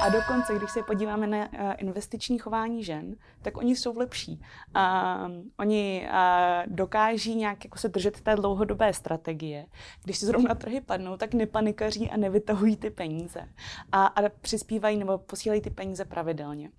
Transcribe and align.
A 0.00 0.08
dokonce, 0.08 0.54
když 0.54 0.70
se 0.70 0.82
podíváme 0.82 1.26
na 1.26 1.38
uh, 1.38 1.72
investiční 1.78 2.38
chování 2.38 2.84
žen, 2.84 3.16
tak 3.42 3.56
oni 3.56 3.76
jsou 3.76 3.98
lepší. 3.98 4.40
Uh, 4.76 5.30
oni 5.58 6.08
uh, 6.12 6.74
dokáží 6.74 7.34
nějak 7.34 7.64
jako 7.64 7.78
se 7.78 7.88
držet 7.88 8.20
té 8.20 8.36
dlouhodobé 8.36 8.92
strategie. 8.92 9.66
Když 10.04 10.18
si 10.18 10.26
zrovna 10.26 10.54
trhy 10.54 10.80
padnou, 10.80 11.16
tak 11.16 11.34
nepanikaří 11.34 12.10
a 12.10 12.16
nevytahují 12.16 12.76
ty 12.76 12.90
peníze. 12.90 13.48
A, 13.92 14.06
a 14.06 14.28
přispívají 14.28 14.98
nebo 14.98 15.18
posílají 15.18 15.60
ty 15.60 15.70
peníze 15.70 16.04
pravidelně. 16.04 16.70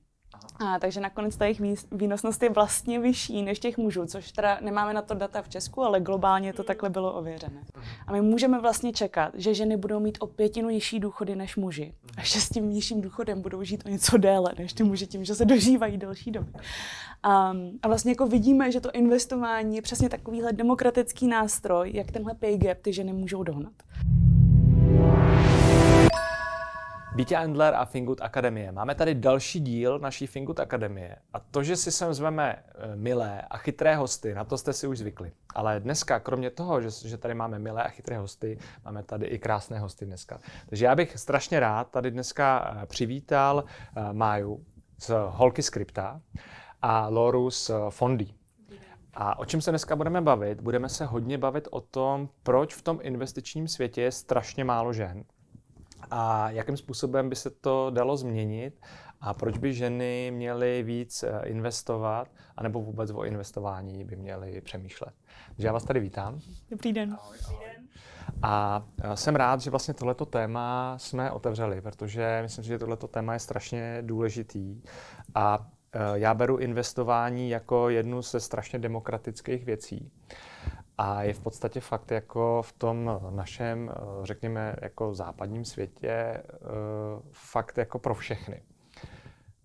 A, 0.59 0.79
takže 0.79 0.99
nakonec 0.99 1.35
ta 1.35 1.45
jejich 1.45 1.61
výnosnost 1.91 2.43
je 2.43 2.49
vlastně 2.49 2.99
vyšší 2.99 3.41
než 3.41 3.59
těch 3.59 3.77
mužů, 3.77 4.05
což 4.05 4.31
teda 4.31 4.57
nemáme 4.61 4.93
na 4.93 5.01
to 5.01 5.13
data 5.13 5.41
v 5.41 5.49
Česku, 5.49 5.83
ale 5.83 5.99
globálně 5.99 6.53
to 6.53 6.63
takhle 6.63 6.89
bylo 6.89 7.13
ověřené. 7.13 7.63
A 8.07 8.11
my 8.11 8.21
můžeme 8.21 8.61
vlastně 8.61 8.93
čekat, 8.93 9.31
že 9.37 9.53
ženy 9.53 9.77
budou 9.77 9.99
mít 9.99 10.17
o 10.21 10.27
pětinu 10.27 10.69
nižší 10.69 10.99
důchody 10.99 11.35
než 11.35 11.55
muži. 11.55 11.93
A 12.17 12.23
že 12.23 12.41
s 12.41 12.49
tím 12.49 12.69
nižším 12.69 13.01
důchodem 13.01 13.41
budou 13.41 13.63
žít 13.63 13.83
o 13.85 13.89
něco 13.89 14.17
déle 14.17 14.53
než 14.57 14.73
ty 14.73 14.83
muži 14.83 15.07
tím, 15.07 15.25
že 15.25 15.35
se 15.35 15.45
dožívají 15.45 15.97
delší 15.97 16.31
doby. 16.31 16.51
A, 17.23 17.53
a 17.81 17.87
vlastně 17.87 18.11
jako 18.11 18.27
vidíme, 18.27 18.71
že 18.71 18.81
to 18.81 18.91
investování 18.91 19.75
je 19.75 19.81
přesně 19.81 20.09
takovýhle 20.09 20.53
demokratický 20.53 21.27
nástroj, 21.27 21.91
jak 21.93 22.11
tenhle 22.11 22.33
pay 22.33 22.57
gap 22.57 22.77
ty 22.81 22.93
ženy 22.93 23.13
můžou 23.13 23.43
dohnat. 23.43 23.73
Bítě 27.15 27.37
Endler 27.37 27.75
a 27.75 27.85
Fingood 27.85 28.21
Akademie. 28.21 28.71
Máme 28.71 28.95
tady 28.95 29.15
další 29.15 29.59
díl 29.59 29.99
naší 29.99 30.27
Fingood 30.27 30.59
Akademie. 30.59 31.15
A 31.33 31.39
to, 31.39 31.63
že 31.63 31.75
si 31.75 31.91
sem 31.91 32.13
zveme 32.13 32.55
eh, 32.65 32.95
milé 32.95 33.41
a 33.41 33.57
chytré 33.57 33.95
hosty, 33.95 34.33
na 34.33 34.43
to 34.43 34.57
jste 34.57 34.73
si 34.73 34.87
už 34.87 34.97
zvykli. 34.97 35.31
Ale 35.55 35.79
dneska, 35.79 36.19
kromě 36.19 36.49
toho, 36.49 36.81
že, 36.81 36.89
že 37.07 37.17
tady 37.17 37.33
máme 37.33 37.59
milé 37.59 37.83
a 37.83 37.89
chytré 37.89 38.17
hosty, 38.17 38.59
máme 38.85 39.03
tady 39.03 39.25
i 39.25 39.39
krásné 39.39 39.79
hosty 39.79 40.05
dneska. 40.05 40.39
Takže 40.69 40.85
já 40.85 40.95
bych 40.95 41.17
strašně 41.17 41.59
rád 41.59 41.91
tady 41.91 42.11
dneska 42.11 42.75
eh, 42.81 42.85
přivítal 42.85 43.63
eh, 43.63 44.13
Máju 44.13 44.65
z 44.97 45.11
Holky 45.29 45.63
Skripta 45.63 46.21
a 46.81 47.07
Loru 47.07 47.51
z 47.51 47.71
Fondy. 47.89 48.27
A 49.13 49.39
o 49.39 49.45
čem 49.45 49.61
se 49.61 49.71
dneska 49.71 49.95
budeme 49.95 50.21
bavit? 50.21 50.61
Budeme 50.61 50.89
se 50.89 51.05
hodně 51.05 51.37
bavit 51.37 51.67
o 51.71 51.81
tom, 51.81 52.29
proč 52.43 52.75
v 52.75 52.81
tom 52.81 52.99
investičním 53.01 53.67
světě 53.67 54.01
je 54.01 54.11
strašně 54.11 54.63
málo 54.63 54.93
žen 54.93 55.23
a 56.11 56.49
jakým 56.49 56.77
způsobem 56.77 57.29
by 57.29 57.35
se 57.35 57.49
to 57.49 57.89
dalo 57.89 58.17
změnit 58.17 58.81
a 59.21 59.33
proč 59.33 59.57
by 59.57 59.73
ženy 59.73 60.31
měly 60.31 60.83
víc 60.83 61.23
eh, 61.23 61.41
investovat, 61.45 62.27
anebo 62.57 62.81
vůbec 62.81 63.11
o 63.11 63.23
investování 63.23 64.03
by 64.03 64.15
měly 64.15 64.61
přemýšlet. 64.61 65.13
Takže 65.47 65.67
já 65.67 65.73
vás 65.73 65.83
tady 65.83 65.99
vítám. 65.99 66.39
Dobrý 66.71 66.93
den. 66.93 67.17
A 68.41 68.85
eh, 69.03 69.17
jsem 69.17 69.35
rád, 69.35 69.61
že 69.61 69.69
vlastně 69.69 69.93
tohleto 69.93 70.25
téma 70.25 70.97
jsme 70.97 71.31
otevřeli, 71.31 71.81
protože 71.81 72.39
myslím 72.41 72.63
si, 72.63 72.67
že 72.67 72.79
tohleto 72.79 73.07
téma 73.07 73.33
je 73.33 73.39
strašně 73.39 73.97
důležitý. 74.01 74.81
A 75.35 75.67
eh, 75.93 75.99
já 76.13 76.33
beru 76.33 76.57
investování 76.57 77.49
jako 77.49 77.89
jednu 77.89 78.21
ze 78.21 78.39
strašně 78.39 78.79
demokratických 78.79 79.65
věcí. 79.65 80.11
A 81.03 81.23
je 81.23 81.33
v 81.33 81.39
podstatě 81.39 81.79
fakt 81.79 82.11
jako 82.11 82.61
v 82.61 82.71
tom 82.71 83.19
našem, 83.29 83.89
eh, 83.89 84.25
řekněme, 84.25 84.75
jako 84.81 85.13
západním 85.13 85.65
světě 85.65 86.09
eh, 86.09 86.43
fakt 87.31 87.77
jako 87.77 87.99
pro 87.99 88.15
všechny. 88.15 88.61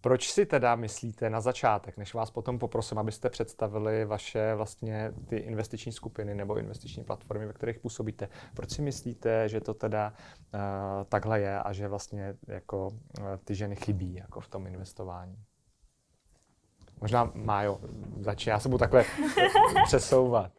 Proč 0.00 0.30
si 0.30 0.46
teda 0.46 0.76
myslíte 0.76 1.30
na 1.30 1.40
začátek, 1.40 1.96
než 1.96 2.14
vás 2.14 2.30
potom 2.30 2.58
poprosím, 2.58 2.98
abyste 2.98 3.30
představili 3.30 4.04
vaše 4.04 4.54
vlastně 4.54 5.12
ty 5.28 5.36
investiční 5.36 5.92
skupiny 5.92 6.34
nebo 6.34 6.58
investiční 6.58 7.04
platformy, 7.04 7.46
ve 7.46 7.52
kterých 7.52 7.78
působíte, 7.78 8.28
proč 8.54 8.70
si 8.70 8.82
myslíte, 8.82 9.48
že 9.48 9.60
to 9.60 9.74
teda 9.74 10.12
uh, 10.54 10.60
takhle 11.08 11.40
je 11.40 11.58
a 11.58 11.72
že 11.72 11.88
vlastně 11.88 12.34
jako 12.48 12.86
uh, 12.86 13.26
ty 13.44 13.54
ženy 13.54 13.76
chybí 13.76 14.14
jako 14.14 14.40
v 14.40 14.48
tom 14.48 14.66
investování? 14.66 15.36
Možná 17.00 17.30
Májo, 17.34 17.80
začni, 18.20 18.50
já 18.50 18.60
se 18.60 18.68
budu 18.68 18.78
takhle 18.78 19.04
přesouvat. 19.84 20.55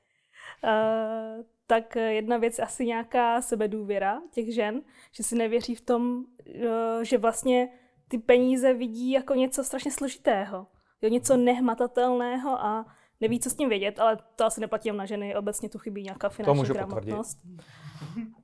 Uh, 0.63 1.43
tak 1.67 1.95
jedna 1.95 2.37
věc 2.37 2.59
asi 2.59 2.85
nějaká 2.85 3.41
sebedůvěra 3.41 4.21
těch 4.31 4.53
žen, 4.53 4.81
že 5.11 5.23
si 5.23 5.35
nevěří 5.35 5.75
v 5.75 5.81
tom, 5.81 6.17
uh, 6.17 7.03
že 7.03 7.17
vlastně 7.17 7.69
ty 8.07 8.17
peníze 8.17 8.73
vidí 8.73 9.11
jako 9.11 9.33
něco 9.33 9.63
strašně 9.63 9.91
složitého. 9.91 10.67
Jo, 11.01 11.09
něco 11.09 11.37
nehmatatelného 11.37 12.49
a 12.49 12.85
neví, 13.21 13.39
co 13.39 13.49
s 13.49 13.55
tím 13.55 13.69
vědět, 13.69 13.99
ale 13.99 14.17
to 14.35 14.45
asi 14.45 14.61
neplatí 14.61 14.91
na 14.91 15.05
ženy, 15.05 15.35
obecně 15.35 15.69
tu 15.69 15.79
chybí 15.79 16.03
nějaká 16.03 16.29
finanční 16.29 16.73
gramotnost. 16.73 17.37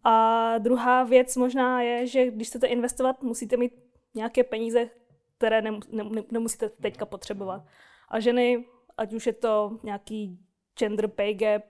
A 0.04 0.58
druhá 0.58 1.04
věc 1.04 1.38
možná 1.38 1.82
je, 1.82 2.08
že 2.08 2.32
když 2.32 2.48
chcete 2.48 2.68
investovat, 2.68 3.24
musíte 3.24 3.58
mít 3.58 3.74
nějaké 4.16 4.44
peníze, 4.44 4.90
které 5.38 5.62
nemus- 5.62 6.26
nemusíte 6.32 6.70
teďka 6.70 7.06
potřebovat. 7.06 7.66
A 8.10 8.20
ženy, 8.20 8.66
ať 8.98 9.14
už 9.14 9.28
je 9.28 9.34
to 9.34 9.80
nějaký 9.84 10.40
gender 10.80 11.08
pay 11.08 11.34
gap, 11.34 11.64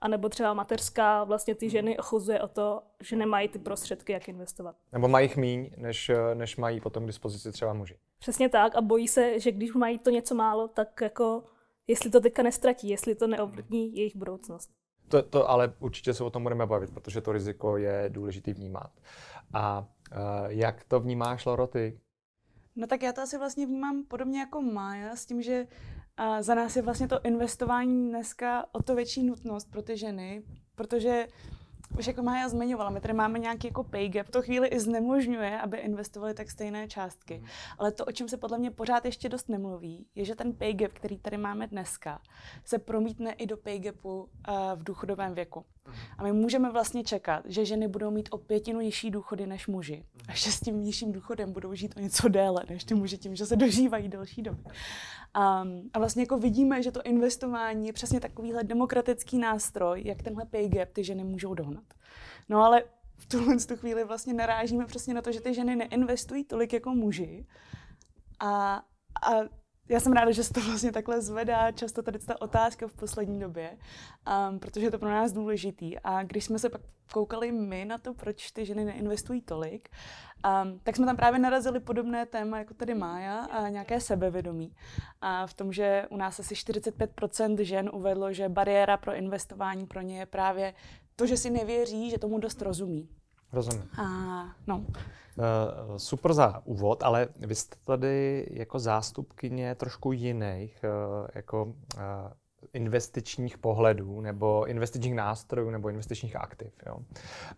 anebo 0.00 0.28
třeba 0.28 0.54
mateřská 0.54 1.24
vlastně 1.24 1.54
ty 1.54 1.70
ženy 1.70 1.98
ochuzuje 1.98 2.40
o 2.40 2.48
to, 2.48 2.82
že 3.00 3.16
nemají 3.16 3.48
ty 3.48 3.58
prostředky, 3.58 4.12
jak 4.12 4.28
investovat. 4.28 4.76
Nebo 4.92 5.08
mají 5.08 5.24
jich 5.24 5.36
míň, 5.36 5.70
než, 5.76 6.10
než 6.34 6.56
mají 6.56 6.80
potom 6.80 7.04
k 7.04 7.06
dispozici 7.06 7.52
třeba 7.52 7.72
muži. 7.72 7.98
Přesně 8.18 8.48
tak 8.48 8.76
a 8.76 8.80
bojí 8.80 9.08
se, 9.08 9.40
že 9.40 9.52
když 9.52 9.72
mají 9.72 9.98
to 9.98 10.10
něco 10.10 10.34
málo, 10.34 10.68
tak 10.68 11.00
jako 11.00 11.44
jestli 11.86 12.10
to 12.10 12.20
teďka 12.20 12.42
nestratí, 12.42 12.88
jestli 12.88 13.14
to 13.14 13.26
neovlivní 13.26 13.96
jejich 13.96 14.16
budoucnost. 14.16 14.70
To, 15.08 15.22
to 15.22 15.50
ale 15.50 15.74
určitě 15.78 16.14
se 16.14 16.24
o 16.24 16.30
tom 16.30 16.42
budeme 16.42 16.66
bavit, 16.66 16.90
protože 16.90 17.20
to 17.20 17.32
riziko 17.32 17.76
je 17.76 18.04
důležitý 18.08 18.52
vnímat. 18.52 18.90
A 19.52 19.78
uh, 19.80 19.86
jak 20.48 20.84
to 20.84 21.00
vnímáš, 21.00 21.46
Loro, 21.46 21.66
ty? 21.66 22.00
No 22.76 22.86
tak 22.86 23.02
já 23.02 23.12
to 23.12 23.20
asi 23.20 23.38
vlastně 23.38 23.66
vnímám 23.66 24.04
podobně 24.04 24.40
jako 24.40 24.62
Mája, 24.62 25.16
s 25.16 25.26
tím, 25.26 25.42
že 25.42 25.66
a 26.20 26.42
za 26.42 26.54
nás 26.54 26.76
je 26.76 26.82
vlastně 26.82 27.08
to 27.08 27.20
investování 27.24 28.08
dneska 28.08 28.64
o 28.72 28.82
to 28.82 28.94
větší 28.94 29.22
nutnost 29.22 29.70
pro 29.70 29.82
ty 29.82 29.96
ženy, 29.96 30.42
protože 30.74 31.26
už 31.98 32.06
jako 32.06 32.22
Mája 32.22 32.48
zmiňovala, 32.48 32.90
my 32.90 33.00
tady 33.00 33.14
máme 33.14 33.38
nějaký 33.38 33.66
jako 33.66 33.84
pay 33.84 34.08
gap, 34.08 34.28
to 34.28 34.42
chvíli 34.42 34.68
i 34.68 34.80
znemožňuje, 34.80 35.60
aby 35.60 35.78
investovali 35.78 36.34
tak 36.34 36.50
stejné 36.50 36.88
částky. 36.88 37.38
Mm. 37.38 37.46
Ale 37.78 37.92
to, 37.92 38.04
o 38.04 38.12
čem 38.12 38.28
se 38.28 38.36
podle 38.36 38.58
mě 38.58 38.70
pořád 38.70 39.04
ještě 39.04 39.28
dost 39.28 39.48
nemluví, 39.48 40.06
je, 40.14 40.24
že 40.24 40.34
ten 40.34 40.52
pay 40.52 40.74
gap, 40.74 40.92
který 40.92 41.18
tady 41.18 41.36
máme 41.36 41.66
dneska, 41.66 42.20
se 42.64 42.78
promítne 42.78 43.32
i 43.32 43.46
do 43.46 43.56
pay 43.56 43.78
gapu 43.78 44.20
uh, 44.20 44.28
v 44.74 44.84
důchodovém 44.84 45.34
věku. 45.34 45.64
A 46.18 46.22
my 46.22 46.32
můžeme 46.32 46.70
vlastně 46.70 47.04
čekat, 47.04 47.44
že 47.48 47.64
ženy 47.64 47.88
budou 47.88 48.10
mít 48.10 48.28
o 48.32 48.38
pětinu 48.38 48.80
nižší 48.80 49.10
důchody 49.10 49.46
než 49.46 49.66
muži. 49.66 50.04
A 50.28 50.34
že 50.34 50.52
s 50.52 50.60
tím 50.60 50.82
nižším 50.82 51.12
důchodem 51.12 51.52
budou 51.52 51.74
žít 51.74 51.94
o 51.96 52.00
něco 52.00 52.28
déle 52.28 52.62
než 52.70 52.84
ty 52.84 52.94
muži 52.94 53.18
tím, 53.18 53.34
že 53.34 53.46
se 53.46 53.56
dožívají 53.56 54.08
delší 54.08 54.42
doby. 54.42 54.62
Um, 54.64 55.90
a 55.92 55.98
vlastně 55.98 56.22
jako 56.22 56.38
vidíme, 56.38 56.82
že 56.82 56.92
to 56.92 57.02
investování 57.02 57.86
je 57.86 57.92
přesně 57.92 58.20
takovýhle 58.20 58.64
demokratický 58.64 59.38
nástroj, 59.38 60.02
jak 60.04 60.22
tenhle 60.22 60.44
pay 60.44 60.68
gap 60.68 60.88
ty 60.92 61.04
ženy 61.04 61.24
můžou 61.24 61.54
dohnat. 61.54 61.84
No 62.48 62.62
ale 62.62 62.82
v 63.16 63.26
tuhle 63.26 63.56
tu 63.56 63.76
chvíli 63.76 64.04
vlastně 64.04 64.34
narážíme 64.34 64.86
přesně 64.86 65.14
na 65.14 65.22
to, 65.22 65.32
že 65.32 65.40
ty 65.40 65.54
ženy 65.54 65.76
neinvestují 65.76 66.44
tolik 66.44 66.72
jako 66.72 66.94
muži. 66.94 67.46
A, 68.40 68.82
a 69.26 69.30
já 69.90 70.00
jsem 70.00 70.12
ráda, 70.12 70.30
že 70.30 70.44
se 70.44 70.52
to 70.52 70.60
vlastně 70.60 70.92
takhle 70.92 71.20
zvedá 71.20 71.72
často 71.72 72.02
tady 72.02 72.18
ta 72.18 72.40
otázka 72.40 72.88
v 72.88 72.94
poslední 72.94 73.40
době, 73.40 73.76
um, 74.50 74.58
protože 74.58 74.86
je 74.86 74.90
to 74.90 74.98
pro 74.98 75.08
nás 75.08 75.32
důležitý. 75.32 75.98
A 75.98 76.22
když 76.22 76.44
jsme 76.44 76.58
se 76.58 76.68
pak 76.68 76.80
koukali 77.12 77.52
my 77.52 77.84
na 77.84 77.98
to, 77.98 78.14
proč 78.14 78.50
ty 78.50 78.66
ženy 78.66 78.84
neinvestují 78.84 79.42
tolik, 79.42 79.88
um, 80.62 80.78
tak 80.82 80.96
jsme 80.96 81.06
tam 81.06 81.16
právě 81.16 81.38
narazili 81.38 81.80
podobné 81.80 82.26
téma, 82.26 82.58
jako 82.58 82.74
tady 82.74 82.94
Mája, 82.94 83.38
a 83.38 83.68
nějaké 83.68 84.00
sebevědomí. 84.00 84.72
A 85.20 85.46
v 85.46 85.54
tom, 85.54 85.72
že 85.72 86.06
u 86.10 86.16
nás 86.16 86.40
asi 86.40 86.54
45% 86.54 87.60
žen 87.60 87.90
uvedlo, 87.92 88.32
že 88.32 88.48
bariéra 88.48 88.96
pro 88.96 89.14
investování 89.14 89.86
pro 89.86 90.00
ně 90.00 90.18
je 90.18 90.26
právě 90.26 90.74
to, 91.16 91.26
že 91.26 91.36
si 91.36 91.50
nevěří, 91.50 92.10
že 92.10 92.18
tomu 92.18 92.38
dost 92.38 92.62
rozumí. 92.62 93.08
Rozumím. 93.52 93.88
A, 93.98 94.04
no. 94.66 94.76
Uh, 94.78 95.96
super 95.96 96.32
za 96.32 96.62
úvod, 96.64 97.02
ale 97.02 97.28
vy 97.38 97.54
jste 97.54 97.76
tady 97.84 98.46
jako 98.50 98.78
zástupkyně 98.78 99.74
trošku 99.74 100.12
jiných 100.12 100.84
uh, 100.84 101.26
jako 101.34 101.64
uh, 101.64 101.72
investičních 102.72 103.58
pohledů 103.58 104.20
nebo 104.20 104.66
investičních 104.66 105.14
nástrojů 105.14 105.70
nebo 105.70 105.88
investičních 105.88 106.36
aktiv. 106.36 106.74
Jo. 106.86 106.96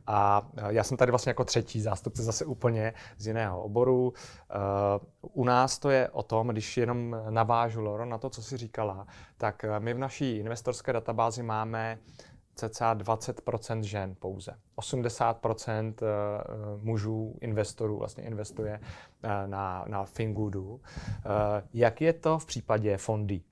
A 0.07 0.49
já 0.69 0.85
jsem 0.85 0.97
tady 0.97 1.13
vlastně 1.13 1.31
jako 1.31 1.45
třetí 1.45 1.81
zástupce 1.81 2.23
zase 2.23 2.45
úplně 2.45 2.95
z 3.19 3.27
jiného 3.27 3.63
oboru. 3.63 4.13
U 5.21 5.45
nás 5.45 5.79
to 5.79 5.91
je 5.91 6.09
o 6.09 6.23
tom, 6.23 6.49
když 6.49 6.77
jenom 6.77 7.17
navážu, 7.31 7.81
Loro, 7.81 8.05
na 8.05 8.19
to, 8.19 8.31
co 8.31 8.43
jsi 8.43 8.57
říkala, 8.57 9.07
tak 9.37 9.65
my 9.79 9.95
v 9.95 9.99
naší 9.99 10.37
investorské 10.37 10.93
databázi 10.93 11.43
máme 11.43 11.99
cca 12.55 12.95
20% 12.95 13.81
žen 13.81 14.15
pouze. 14.19 14.55
80% 14.77 15.95
eh, 16.03 16.07
mužů, 16.83 17.35
investorů 17.41 17.99
vlastně 17.99 18.25
investuje 18.25 18.81
eh, 19.23 19.29
na, 19.47 19.85
na 19.89 20.05
Fingoodu. 20.05 20.81
Eh, 20.87 21.69
jak 21.75 22.01
je 22.01 22.13
to 22.13 22.39
v 22.39 22.47
případě 22.47 22.97
fondy? 22.97 23.43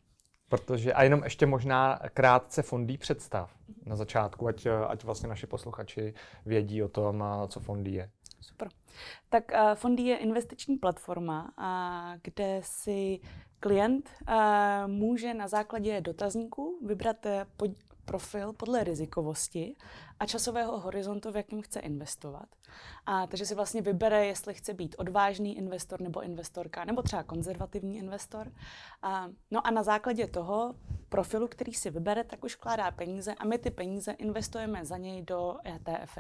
Protože, 0.49 0.93
a 0.93 1.03
jenom 1.03 1.25
ještě 1.25 1.47
možná 1.47 2.01
krátce 2.15 2.63
fondy 2.63 2.99
představ 2.99 3.51
na 3.87 3.97
začátku, 3.97 4.47
ať, 4.47 4.67
ať 4.89 5.05
vlastně 5.05 5.29
naši 5.29 5.47
posluchači 5.47 6.15
vědí 6.47 6.83
o 6.83 6.89
tom, 6.89 7.25
co 7.49 7.61
fondy 7.61 7.91
je. 7.91 8.11
Super. 8.41 8.69
Tak 9.29 9.53
uh, 9.55 9.75
Fondy 9.75 10.03
je 10.03 10.17
investiční 10.17 10.77
platforma, 10.77 11.53
uh, 11.59 12.21
kde 12.23 12.61
si 12.65 13.21
klient 13.61 14.11
uh, 14.29 14.35
může 14.87 15.35
na 15.35 15.49
základě 15.49 16.01
dotazníků 16.01 16.79
vybrat 16.87 17.27
profil 18.11 18.53
podle 18.53 18.85
rizikovosti 18.85 19.75
a 20.21 20.27
časového 20.27 20.81
horizontu, 20.81 21.33
v 21.33 21.37
jakém 21.37 21.63
chce 21.63 21.81
investovat. 21.81 22.49
A 23.07 23.27
takže 23.27 23.47
si 23.47 23.55
vlastně 23.55 23.83
vybere, 23.83 24.27
jestli 24.27 24.55
chce 24.55 24.75
být 24.75 24.95
odvážný 24.99 25.59
investor 25.59 26.01
nebo 26.01 26.21
investorka, 26.21 26.85
nebo 26.85 27.03
třeba 27.03 27.23
konzervativní 27.23 27.99
investor. 27.99 28.53
A, 29.03 29.29
no 29.51 29.67
a 29.67 29.71
na 29.71 29.83
základě 29.83 30.27
toho 30.27 30.75
profilu, 31.09 31.49
který 31.49 31.75
si 31.75 31.91
vybere, 31.91 32.25
tak 32.25 32.45
už 32.45 32.57
vkládá 32.57 32.91
peníze 32.91 33.35
a 33.35 33.45
my 33.45 33.59
ty 33.59 33.71
peníze 33.71 34.13
investujeme 34.13 34.85
za 34.85 34.97
něj 34.97 35.23
do 35.23 35.57
ETF. 35.65 36.19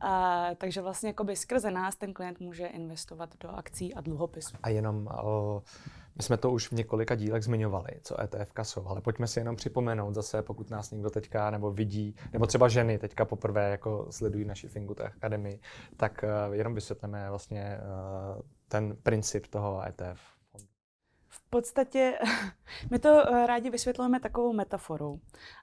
A, 0.00 0.48
takže 0.54 0.80
vlastně 0.80 1.14
skrze 1.34 1.70
nás 1.70 1.96
ten 1.96 2.12
klient 2.12 2.40
může 2.40 2.66
investovat 2.66 3.30
do 3.40 3.48
akcí 3.48 3.94
a 3.94 4.00
dluhopisů. 4.00 4.56
A 4.62 4.68
jenom 4.68 5.08
uh 5.24 5.62
my 6.18 6.22
jsme 6.22 6.36
to 6.36 6.50
už 6.50 6.68
v 6.68 6.72
několika 6.72 7.14
dílech 7.14 7.44
zmiňovali, 7.44 7.88
co 8.02 8.20
ETF 8.20 8.52
jsou, 8.62 8.86
ale 8.86 9.00
pojďme 9.00 9.26
si 9.26 9.40
jenom 9.40 9.56
připomenout 9.56 10.14
zase, 10.14 10.42
pokud 10.42 10.70
nás 10.70 10.90
někdo 10.90 11.10
teďka 11.10 11.50
nebo 11.50 11.70
vidí, 11.70 12.14
nebo 12.32 12.46
třeba 12.46 12.68
ženy 12.68 12.98
teďka 12.98 13.24
poprvé 13.28 13.70
jako 13.70 14.06
sledují 14.10 14.44
naši 14.44 14.68
Fingutech 14.68 15.16
Academy, 15.16 15.60
tak 15.96 16.24
uh, 16.48 16.54
jenom 16.54 16.74
vysvětlíme 16.74 17.30
vlastně 17.30 17.78
uh, 17.78 18.42
ten 18.68 18.96
princip 19.02 19.46
toho 19.46 19.82
ETF 19.88 20.38
podstatě 21.50 22.18
my 22.90 22.98
to 22.98 23.08
eh, 23.28 23.46
rádi 23.46 23.70
vysvětlujeme 23.70 24.20
takovou 24.20 24.52
metaforou. 24.52 25.20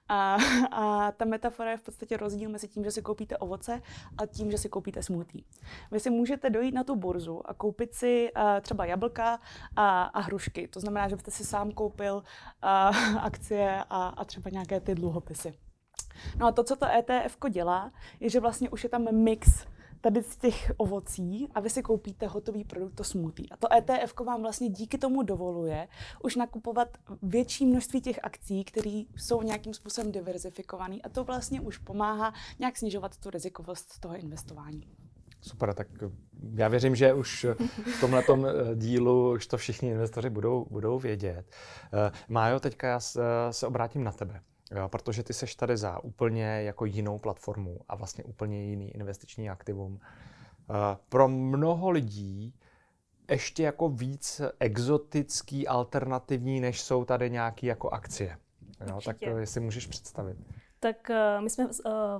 A, 0.08 0.36
a 0.72 1.12
ta 1.12 1.24
metafora 1.24 1.70
je 1.70 1.76
v 1.76 1.82
podstatě 1.82 2.16
rozdíl 2.16 2.50
mezi 2.50 2.68
tím, 2.68 2.84
že 2.84 2.90
si 2.90 3.02
koupíte 3.02 3.36
ovoce 3.36 3.82
a 4.18 4.26
tím, 4.26 4.50
že 4.50 4.58
si 4.58 4.68
koupíte 4.68 5.02
smoothie. 5.02 5.44
Vy 5.90 6.00
si 6.00 6.10
můžete 6.10 6.50
dojít 6.50 6.74
na 6.74 6.84
tu 6.84 6.96
burzu 6.96 7.50
a 7.50 7.54
koupit 7.54 7.94
si 7.94 8.30
uh, 8.36 8.42
třeba 8.60 8.84
jablka 8.84 9.40
a, 9.76 10.02
a 10.02 10.20
hrušky. 10.20 10.68
To 10.68 10.80
znamená, 10.80 11.08
že 11.08 11.16
byste 11.16 11.30
si 11.30 11.44
sám 11.44 11.70
koupil 11.70 12.14
uh, 12.14 13.18
akcie 13.24 13.84
a, 13.90 14.08
a 14.08 14.24
třeba 14.24 14.50
nějaké 14.50 14.80
ty 14.80 14.94
dluhopisy. 14.94 15.65
No 16.36 16.46
a 16.46 16.52
to, 16.52 16.64
co 16.64 16.76
to 16.76 16.86
ETF 16.86 17.36
dělá, 17.50 17.92
je, 18.20 18.30
že 18.30 18.40
vlastně 18.40 18.70
už 18.70 18.84
je 18.84 18.90
tam 18.90 19.14
mix 19.14 19.66
tady 20.00 20.22
z 20.22 20.36
těch 20.36 20.72
ovocí 20.76 21.48
a 21.54 21.60
vy 21.60 21.70
si 21.70 21.82
koupíte 21.82 22.26
hotový 22.26 22.64
produkt, 22.64 22.94
to 22.94 23.04
smoothie. 23.04 23.48
A 23.50 23.56
to 23.56 23.72
ETF 23.72 24.20
vám 24.20 24.42
vlastně 24.42 24.68
díky 24.68 24.98
tomu 24.98 25.22
dovoluje 25.22 25.88
už 26.22 26.36
nakupovat 26.36 26.88
větší 27.22 27.66
množství 27.66 28.00
těch 28.00 28.20
akcí, 28.22 28.64
které 28.64 29.02
jsou 29.16 29.42
nějakým 29.42 29.74
způsobem 29.74 30.12
diverzifikované 30.12 30.96
a 31.04 31.08
to 31.08 31.24
vlastně 31.24 31.60
už 31.60 31.78
pomáhá 31.78 32.32
nějak 32.58 32.76
snižovat 32.76 33.16
tu 33.16 33.30
rizikovost 33.30 34.00
toho 34.00 34.16
investování. 34.16 34.88
Super, 35.40 35.74
tak 35.74 35.88
já 36.54 36.68
věřím, 36.68 36.96
že 36.96 37.14
už 37.14 37.46
v 37.96 38.00
tomhle 38.00 38.24
dílu 38.74 39.32
už 39.32 39.46
to 39.46 39.56
všichni 39.56 39.90
investoři 39.90 40.30
budou, 40.30 40.66
budou 40.70 40.98
vědět. 40.98 41.46
Eh, 41.92 42.12
Májo, 42.28 42.60
teďka 42.60 42.88
já 42.88 43.00
se 43.50 43.66
obrátím 43.66 44.04
na 44.04 44.12
tebe. 44.12 44.40
Jo, 44.74 44.88
protože 44.88 45.22
ty 45.22 45.32
seš 45.32 45.54
tady 45.54 45.76
za 45.76 46.04
úplně 46.04 46.44
jako 46.44 46.84
jinou 46.84 47.18
platformu 47.18 47.78
a 47.88 47.96
vlastně 47.96 48.24
úplně 48.24 48.64
jiný 48.64 48.90
investiční 48.90 49.50
aktivum. 49.50 49.92
Uh, 49.92 50.76
pro 51.08 51.28
mnoho 51.28 51.90
lidí 51.90 52.54
ještě 53.30 53.62
jako 53.62 53.88
víc 53.88 54.40
exotický, 54.60 55.68
alternativní, 55.68 56.60
než 56.60 56.80
jsou 56.80 57.04
tady 57.04 57.30
nějaké 57.30 57.66
jako 57.66 57.90
akcie. 57.90 58.38
Jo, 58.88 59.00
tak 59.04 59.16
to 59.18 59.38
jestli 59.38 59.60
můžeš 59.60 59.86
představit. 59.86 60.36
Tak 60.80 61.10
uh, 61.10 61.44
my 61.44 61.50
jsme 61.50 61.66
uh, 61.66 61.72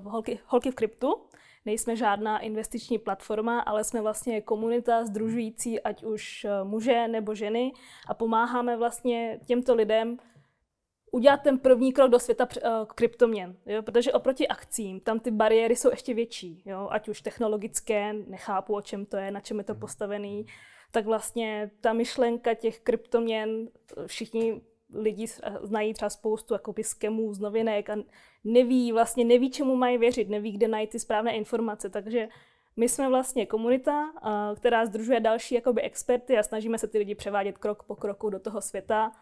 holky, 0.05 0.39
holky 0.47 0.71
v 0.71 0.75
kryptu, 0.75 1.17
nejsme 1.65 1.97
žádná 1.97 2.39
investiční 2.39 2.99
platforma, 2.99 3.61
ale 3.61 3.85
jsme 3.85 4.03
vlastně 4.03 4.41
komunita 4.41 5.05
združující 5.05 5.81
ať 5.81 6.05
už 6.05 6.47
muže 6.65 7.09
nebo 7.09 7.35
ženy 7.35 7.73
a 8.09 8.15
pomáháme 8.15 8.77
vlastně 8.77 9.39
těmto 9.47 9.75
lidem 9.75 10.19
udělat 11.17 11.43
ten 11.43 11.59
první 11.59 11.93
krok 11.93 12.11
do 12.11 12.19
světa 12.19 12.49
uh, 12.57 12.71
kryptoměn, 12.95 13.57
jo? 13.67 13.83
protože 13.83 14.13
oproti 14.13 14.49
akcím 14.49 15.01
tam 15.01 15.21
ty 15.21 15.31
bariéry 15.31 15.77
jsou 15.77 15.91
ještě 15.91 16.15
větší, 16.15 16.63
jo? 16.67 16.89
ať 16.91 17.09
už 17.09 17.21
technologické, 17.21 18.13
nechápu, 18.13 18.75
o 18.75 18.81
čem 18.81 19.07
to 19.07 19.17
je, 19.17 19.31
na 19.31 19.41
čem 19.41 19.59
je 19.59 19.65
to 19.65 19.73
mhm. 19.73 19.81
postavený, 19.81 20.47
tak 20.91 21.05
vlastně 21.05 21.71
ta 21.81 21.93
myšlenka 21.93 22.55
těch 22.55 22.81
kryptoměn, 22.81 23.69
všichni 24.07 24.61
lidi 24.95 25.27
znají 25.63 25.95
třeba 25.95 26.11
spoustu 26.11 26.55
jakoby 26.55 26.85
skemů 26.85 27.35
z 27.35 27.39
novinek 27.39 27.91
a 27.91 27.97
neví, 28.45 28.93
vlastně 28.93 29.25
neví, 29.25 29.51
čemu 29.51 29.77
mají 29.77 29.99
věřit, 29.99 30.29
neví, 30.29 30.53
kde 30.53 30.69
najít 30.69 30.91
ty 30.91 30.99
správné 30.99 31.37
informace, 31.37 31.91
takže 31.91 32.29
my 32.77 32.89
jsme 32.89 33.09
vlastně 33.09 33.47
komunita, 33.47 34.13
která 34.57 34.87
združuje 34.87 35.21
další 35.21 35.55
jakoby 35.55 35.83
experty 35.83 36.39
a 36.39 36.43
snažíme 36.43 36.79
se 36.79 36.87
ty 36.87 36.99
lidi 36.99 37.15
převádět 37.15 37.59
krok 37.59 37.83
po 37.83 37.97
kroku 37.97 38.31
do 38.31 38.39
toho 38.39 38.61
světa, 38.61 39.13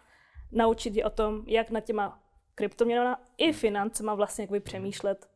naučit 0.54 0.96
je 0.96 1.04
o 1.04 1.10
tom, 1.10 1.42
jak 1.46 1.70
na 1.70 1.80
těma 1.80 2.22
kryptoměnama 2.54 3.20
i 3.38 3.52
financema 3.52 4.14
vlastně 4.14 4.46
přemýšlet. 4.60 5.28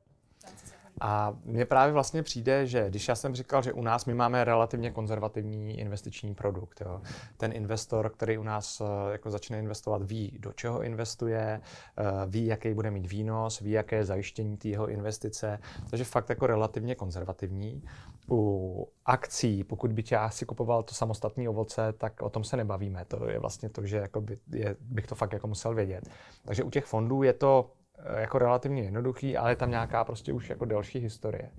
A 1.01 1.37
mně 1.45 1.65
právě 1.65 1.93
vlastně 1.93 2.23
přijde, 2.23 2.67
že 2.67 2.91
když 2.91 3.09
já 3.09 3.15
jsem 3.15 3.35
říkal, 3.35 3.63
že 3.63 3.73
u 3.73 3.83
nás 3.83 4.05
my 4.05 4.15
máme 4.15 4.45
relativně 4.45 4.91
konzervativní 4.91 5.79
investiční 5.79 6.35
produkt. 6.35 6.81
Jo. 6.81 7.01
Ten 7.37 7.53
investor, 7.53 8.11
který 8.11 8.39
u 8.39 8.43
nás 8.43 8.81
eh, 8.81 9.13
jako 9.13 9.31
začne 9.31 9.59
investovat, 9.59 10.03
ví, 10.03 10.39
do 10.41 10.53
čeho 10.53 10.83
investuje, 10.83 11.61
eh, 11.99 12.03
ví, 12.27 12.47
jaký 12.47 12.75
bude 12.75 12.91
mít 12.91 13.07
výnos, 13.07 13.61
ví, 13.61 13.71
jaké 13.71 13.97
je 13.97 14.05
zajištění 14.05 14.57
té 14.57 14.69
jeho 14.69 14.89
investice, 14.89 15.59
takže 15.91 16.05
fakt 16.05 16.31
jako 16.31 16.47
relativně 16.47 16.95
konzervativní. 16.95 17.83
U 18.31 18.89
akcí, 19.07 19.65
pokud 19.65 19.93
by 19.93 20.05
já 20.11 20.31
si 20.31 20.47
kupoval 20.47 20.83
to 20.83 20.95
samostatné 20.95 21.49
ovoce, 21.49 21.93
tak 21.93 22.23
o 22.23 22.31
tom 22.31 22.45
se 22.45 22.57
nebavíme. 22.57 23.05
To 23.05 23.31
je 23.31 23.39
vlastně 23.39 23.69
to, 23.69 23.87
že 23.87 23.97
jako 23.97 24.21
by, 24.21 24.39
je, 24.53 24.77
bych 24.81 25.07
to 25.07 25.15
fakt 25.15 25.33
jako 25.33 25.47
musel 25.47 25.75
vědět. 25.75 26.09
Takže 26.45 26.63
u 26.63 26.71
těch 26.71 26.85
fondů 26.85 27.23
je 27.23 27.33
to 27.33 27.71
jako 28.19 28.39
relativně 28.39 28.83
jednoduchý, 28.83 29.37
ale 29.37 29.53
je 29.53 29.57
tam 29.57 29.71
nějaká 29.71 30.05
prostě 30.05 30.33
už 30.33 30.51
jako 30.51 30.65
delší 30.65 30.99
historie. 30.99 31.51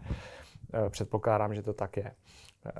Eh, 0.73 0.89
předpokládám, 0.89 1.55
že 1.55 1.61
to 1.61 1.73
tak 1.73 1.97
je. 1.97 2.11
Eh, 2.65 2.71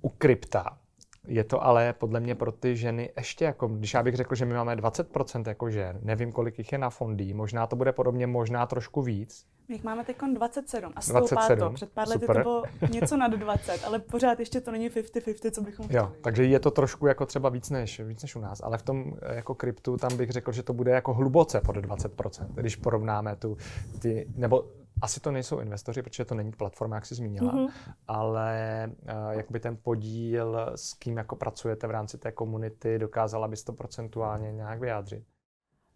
u 0.00 0.08
krypta 0.08 0.78
je 1.26 1.44
to 1.44 1.64
ale 1.64 1.92
podle 1.92 2.20
mě 2.20 2.34
pro 2.34 2.52
ty 2.52 2.76
ženy 2.76 3.10
ještě 3.16 3.44
jako, 3.44 3.68
když 3.68 3.94
já 3.94 4.02
bych 4.02 4.14
řekl, 4.14 4.34
že 4.34 4.44
my 4.44 4.54
máme 4.54 4.76
20% 4.76 5.48
jako 5.48 5.70
žen, 5.70 5.98
nevím, 6.02 6.32
kolik 6.32 6.58
jich 6.58 6.72
je 6.72 6.78
na 6.78 6.90
fondy, 6.90 7.34
možná 7.34 7.66
to 7.66 7.76
bude 7.76 7.92
podobně, 7.92 8.26
možná 8.26 8.66
trošku 8.66 9.02
víc, 9.02 9.46
my 9.68 9.74
jich 9.74 9.84
máme 9.84 10.04
teď 10.04 10.16
27 10.34 10.92
a 10.96 11.00
stoupá 11.00 11.20
27, 11.20 11.58
to. 11.58 11.70
Před 11.74 11.90
pár 11.90 12.08
lety 12.08 12.26
to 12.26 12.32
bylo 12.32 12.62
něco 12.92 13.16
nad 13.16 13.32
20, 13.32 13.84
ale 13.84 13.98
pořád 13.98 14.40
ještě 14.40 14.60
to 14.60 14.70
není 14.70 14.90
50-50, 14.90 15.50
co 15.50 15.60
bychom 15.60 15.86
chtěli. 15.86 16.02
Jo, 16.02 16.12
takže 16.20 16.44
je 16.44 16.60
to 16.60 16.70
trošku 16.70 17.06
jako 17.06 17.26
třeba 17.26 17.48
víc 17.48 17.70
než, 17.70 18.00
víc 18.00 18.22
než 18.22 18.36
u 18.36 18.40
nás, 18.40 18.60
ale 18.62 18.78
v 18.78 18.82
tom 18.82 19.12
eh, 19.22 19.34
jako 19.34 19.54
kryptu 19.54 19.96
tam 19.96 20.16
bych 20.16 20.30
řekl, 20.30 20.52
že 20.52 20.62
to 20.62 20.72
bude 20.72 20.90
jako 20.90 21.14
hluboce 21.14 21.60
pod 21.60 21.76
20%, 21.76 22.46
když 22.54 22.76
porovnáme 22.76 23.36
tu, 23.36 23.56
ty, 23.98 24.26
nebo 24.36 24.64
asi 25.02 25.20
to 25.20 25.30
nejsou 25.30 25.60
investoři, 25.60 26.02
protože 26.02 26.24
to 26.24 26.34
není 26.34 26.52
platforma, 26.52 26.96
jak 26.96 27.06
jsi 27.06 27.14
zmínila, 27.14 27.52
mm-hmm. 27.52 27.70
ale 28.08 28.90
uh, 29.02 29.30
jak 29.30 29.50
by 29.50 29.60
ten 29.60 29.76
podíl, 29.82 30.72
s 30.74 30.94
kým 30.94 31.16
jako 31.16 31.36
pracujete 31.36 31.86
v 31.86 31.90
rámci 31.90 32.18
té 32.18 32.32
komunity, 32.32 32.98
dokázala 32.98 33.48
bys 33.48 33.64
to 33.64 33.72
procentuálně 33.72 34.52
nějak 34.52 34.80
vyjádřit? 34.80 35.24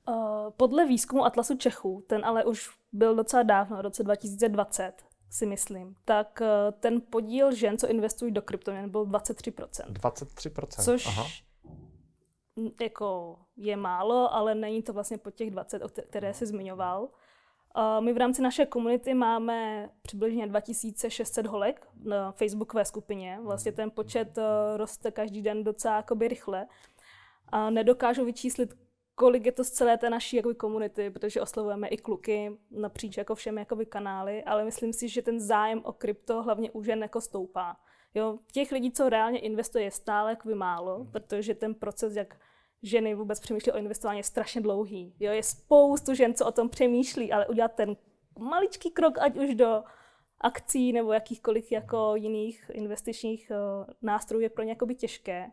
Uh, 0.08 0.50
podle 0.56 0.86
výzkumu 0.86 1.24
Atlasu 1.24 1.56
Čechů, 1.56 2.04
ten 2.06 2.24
ale 2.24 2.44
už 2.44 2.70
byl 2.92 3.14
docela 3.14 3.42
dávno, 3.42 3.76
v 3.76 3.80
roce 3.80 4.02
2020, 4.02 4.92
si 5.30 5.46
myslím, 5.46 5.94
tak 6.04 6.38
uh, 6.40 6.46
ten 6.80 7.00
podíl 7.10 7.54
žen, 7.54 7.78
co 7.78 7.88
investují 7.88 8.32
do 8.32 8.42
kryptoměn, 8.42 8.90
byl 8.90 9.06
23%. 9.06 9.92
23%? 9.92 10.84
Což 10.84 11.06
Aha. 11.06 11.26
jako 12.80 13.38
je 13.56 13.76
málo, 13.76 14.34
ale 14.34 14.54
není 14.54 14.82
to 14.82 14.92
vlastně 14.92 15.18
pod 15.18 15.34
těch 15.34 15.50
20, 15.50 15.82
o 15.82 15.88
které 15.88 16.34
jsi 16.34 16.46
zmiňoval. 16.46 17.08
My 18.00 18.12
v 18.12 18.16
rámci 18.16 18.42
naší 18.42 18.66
komunity 18.66 19.14
máme 19.14 19.88
přibližně 20.02 20.46
2600 20.46 21.46
holek 21.46 21.88
na 22.04 22.32
facebookové 22.32 22.84
skupině. 22.84 23.38
Vlastně 23.42 23.72
ten 23.72 23.90
počet 23.90 24.38
uh, 24.38 24.44
roste 24.76 25.10
každý 25.10 25.42
den 25.42 25.64
docela 25.64 25.96
jakoby 25.96 26.28
rychle. 26.28 26.66
A 27.48 27.70
nedokážu 27.70 28.24
vyčíslit, 28.24 28.74
kolik 29.14 29.46
je 29.46 29.52
to 29.52 29.64
z 29.64 29.70
celé 29.70 29.98
té 29.98 30.10
naší 30.10 30.36
jakoby, 30.36 30.54
komunity, 30.54 31.10
protože 31.10 31.40
oslovujeme 31.40 31.88
i 31.88 31.96
kluky 31.96 32.58
napříč 32.70 33.16
jako 33.16 33.34
všemi 33.34 33.60
jakoby, 33.60 33.86
kanály, 33.86 34.44
ale 34.44 34.64
myslím 34.64 34.92
si, 34.92 35.08
že 35.08 35.22
ten 35.22 35.40
zájem 35.40 35.80
o 35.84 35.92
krypto 35.92 36.42
hlavně 36.42 36.70
u 36.70 36.82
žen 36.82 37.02
jako 37.02 37.20
stoupá. 37.20 37.76
Jo, 38.14 38.38
těch 38.52 38.72
lidí, 38.72 38.92
co 38.92 39.08
reálně 39.08 39.38
investuje, 39.38 39.84
je 39.84 39.90
stále 39.90 40.30
jakoby 40.30 40.54
málo, 40.54 40.96
hmm. 40.96 41.10
protože 41.10 41.54
ten 41.54 41.74
proces, 41.74 42.16
jak 42.16 42.40
ženy 42.82 43.14
vůbec 43.14 43.40
přemýšlí 43.40 43.72
o 43.72 43.78
investování, 43.78 44.18
je 44.18 44.24
strašně 44.24 44.60
dlouhý. 44.60 45.14
Jo, 45.20 45.32
je 45.32 45.42
spoustu 45.42 46.14
žen, 46.14 46.34
co 46.34 46.46
o 46.46 46.52
tom 46.52 46.68
přemýšlí, 46.68 47.32
ale 47.32 47.46
udělat 47.46 47.72
ten 47.74 47.96
maličký 48.38 48.90
krok, 48.90 49.18
ať 49.18 49.36
už 49.36 49.54
do 49.54 49.82
akcí 50.40 50.92
nebo 50.92 51.12
jakýchkoliv 51.12 51.72
jako 51.72 52.12
jiných 52.16 52.70
investičních 52.74 53.50
uh, 53.50 53.86
nástrojů, 54.02 54.42
je 54.42 54.50
pro 54.50 54.64
ně 54.64 54.70
jakoby 54.70 54.94
těžké. 54.94 55.50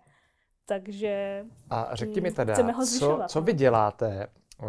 Takže 0.65 1.45
A 1.69 1.95
řekni 1.95 2.21
mi 2.21 2.31
teda, 2.31 2.73
co, 2.99 3.21
co 3.27 3.41
vy 3.41 3.53
děláte 3.53 4.27
uh, 4.63 4.67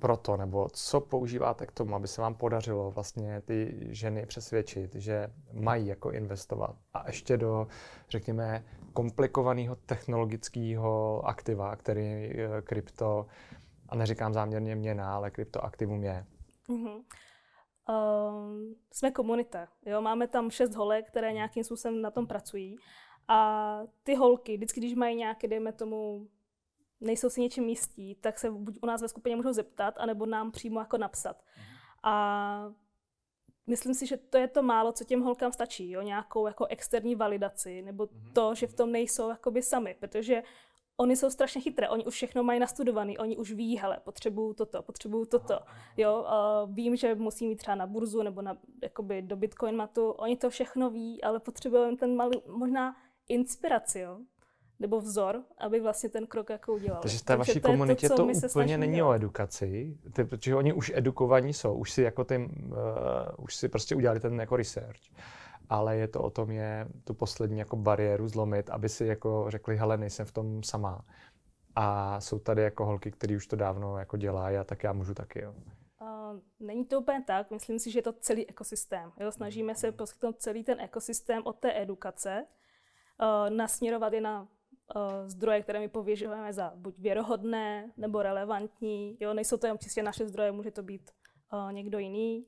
proto, 0.00 0.36
nebo 0.36 0.68
co 0.72 1.00
používáte 1.00 1.66
k 1.66 1.72
tomu, 1.72 1.94
aby 1.94 2.08
se 2.08 2.20
vám 2.20 2.34
podařilo 2.34 2.90
vlastně 2.90 3.40
ty 3.40 3.86
ženy 3.90 4.26
přesvědčit, 4.26 4.94
že 4.94 5.32
mají 5.52 5.86
jako 5.86 6.10
investovat 6.10 6.76
a 6.94 7.06
ještě 7.06 7.36
do, 7.36 7.66
řekněme, 8.08 8.64
komplikovaného 8.92 9.76
technologického 9.76 11.22
aktiva, 11.26 11.76
který 11.76 12.02
eh, 12.02 12.62
krypto, 12.62 13.26
a 13.88 13.96
neříkám 13.96 14.32
záměrně 14.32 14.76
měna, 14.76 15.14
ale 15.14 15.30
kryptoaktivum 15.30 16.04
je. 16.04 16.26
Mm-hmm. 16.68 17.02
Um, 17.90 18.74
jsme 18.92 19.10
komunita, 19.10 19.68
jo? 19.86 20.00
máme 20.00 20.28
tam 20.28 20.50
šest 20.50 20.74
holek, 20.74 21.08
které 21.08 21.32
nějakým 21.32 21.64
způsobem 21.64 22.02
na 22.02 22.10
tom 22.10 22.26
pracují 22.26 22.76
a 23.28 23.80
ty 24.02 24.14
holky, 24.14 24.56
vždycky, 24.56 24.80
když 24.80 24.94
mají 24.94 25.16
nějaké, 25.16 25.48
dejme 25.48 25.72
tomu, 25.72 26.26
nejsou 27.00 27.30
si 27.30 27.40
něčím 27.40 27.68
jistí, 27.68 28.14
tak 28.14 28.38
se 28.38 28.50
buď 28.50 28.78
u 28.82 28.86
nás 28.86 29.02
ve 29.02 29.08
skupině 29.08 29.36
můžou 29.36 29.52
zeptat, 29.52 29.94
anebo 29.98 30.26
nám 30.26 30.50
přímo 30.50 30.80
jako 30.80 30.98
napsat. 30.98 31.42
A 32.02 32.72
myslím 33.66 33.94
si, 33.94 34.06
že 34.06 34.16
to 34.16 34.38
je 34.38 34.48
to 34.48 34.62
málo, 34.62 34.92
co 34.92 35.04
těm 35.04 35.22
holkám 35.22 35.52
stačí, 35.52 35.90
jo? 35.90 36.02
nějakou 36.02 36.46
jako 36.46 36.66
externí 36.66 37.14
validaci, 37.14 37.82
nebo 37.82 38.08
mhm. 38.12 38.32
to, 38.32 38.54
že 38.54 38.66
v 38.66 38.74
tom 38.74 38.92
nejsou 38.92 39.28
jakoby 39.28 39.62
sami, 39.62 39.96
protože 40.00 40.42
oni 40.96 41.16
jsou 41.16 41.30
strašně 41.30 41.60
chytré, 41.60 41.88
oni 41.88 42.04
už 42.04 42.14
všechno 42.14 42.42
mají 42.42 42.60
nastudovaný, 42.60 43.18
oni 43.18 43.36
už 43.36 43.52
ví, 43.52 43.78
hele, 43.78 44.00
potřebuju 44.04 44.54
toto, 44.54 44.82
potřebuju 44.82 45.24
toto, 45.24 45.58
jo, 45.96 46.26
uh, 46.64 46.74
vím, 46.74 46.96
že 46.96 47.14
musí 47.14 47.48
mít 47.48 47.56
třeba 47.56 47.74
na 47.74 47.86
burzu 47.86 48.22
nebo 48.22 48.42
na, 48.42 48.58
jakoby 48.82 49.22
do 49.22 49.36
Bitcoin 49.36 49.76
matu, 49.76 50.10
oni 50.10 50.36
to 50.36 50.50
všechno 50.50 50.90
ví, 50.90 51.22
ale 51.22 51.40
potřebujeme 51.40 51.96
ten 51.96 52.16
malý, 52.16 52.42
možná 52.46 52.96
inspiraci, 53.28 54.00
jo, 54.00 54.18
nebo 54.80 55.00
vzor, 55.00 55.42
aby 55.58 55.80
vlastně 55.80 56.08
ten 56.08 56.26
krok 56.26 56.50
jako 56.50 56.74
udělal. 56.74 57.00
Takže 57.02 57.18
v 57.18 57.22
té 57.22 57.36
vaší 57.36 57.60
komunitě 57.60 58.08
to, 58.08 58.16
to 58.16 58.26
úplně 58.48 58.78
není 58.78 58.94
dělat. 58.94 59.08
o 59.08 59.12
edukaci, 59.12 59.98
ty, 60.12 60.24
protože 60.24 60.54
oni 60.54 60.72
už 60.72 60.92
edukovaní 60.94 61.52
jsou, 61.54 61.74
už 61.74 61.92
si 61.92 62.02
jako 62.02 62.24
tím, 62.24 62.44
uh, 62.44 63.44
už 63.44 63.56
si 63.56 63.68
prostě 63.68 63.94
udělali 63.94 64.20
ten 64.20 64.40
jako 64.40 64.56
research 64.56 65.00
ale 65.70 65.96
je 65.96 66.08
to 66.08 66.22
o 66.22 66.30
tom 66.30 66.50
je 66.50 66.88
tu 67.04 67.14
poslední 67.14 67.58
jako 67.58 67.76
bariéru 67.76 68.28
zlomit, 68.28 68.70
aby 68.70 68.88
si 68.88 69.06
jako 69.06 69.44
řekli, 69.48 69.76
hele, 69.76 69.98
nejsem 69.98 70.26
v 70.26 70.32
tom 70.32 70.62
sama. 70.62 71.04
A 71.76 72.20
jsou 72.20 72.38
tady 72.38 72.62
jako 72.62 72.86
holky, 72.86 73.10
které 73.10 73.36
už 73.36 73.46
to 73.46 73.56
dávno 73.56 73.98
jako 73.98 74.16
dělají 74.16 74.56
a 74.56 74.64
tak 74.64 74.84
já 74.84 74.92
můžu 74.92 75.14
taky, 75.14 75.42
jo. 75.42 75.54
Uh, 76.00 76.40
není 76.60 76.84
to 76.84 77.00
úplně 77.00 77.24
tak, 77.26 77.50
myslím 77.50 77.78
si, 77.78 77.90
že 77.90 77.98
je 77.98 78.02
to 78.02 78.12
celý 78.12 78.48
ekosystém. 78.48 79.12
Jo? 79.20 79.32
Snažíme 79.32 79.74
se 79.74 79.92
poskytnout 79.92 80.36
celý 80.38 80.64
ten 80.64 80.80
ekosystém 80.80 81.42
od 81.44 81.56
té 81.56 81.82
edukace, 81.82 82.46
uh, 83.22 83.56
nasměrovat 83.56 84.12
je 84.12 84.20
na 84.20 84.48
zdroje, 85.26 85.62
které 85.62 85.80
my 85.80 85.88
pověřujeme 85.88 86.52
za 86.52 86.72
buď 86.74 86.98
věrohodné 86.98 87.92
nebo 87.96 88.22
relevantní. 88.22 89.16
Jo? 89.20 89.34
Nejsou 89.34 89.56
to 89.56 89.66
jen 89.66 89.78
čistě 89.78 90.02
naše 90.02 90.28
zdroje, 90.28 90.52
může 90.52 90.70
to 90.70 90.82
být 90.82 91.10
uh, 91.52 91.72
někdo 91.72 91.98
jiný. 91.98 92.46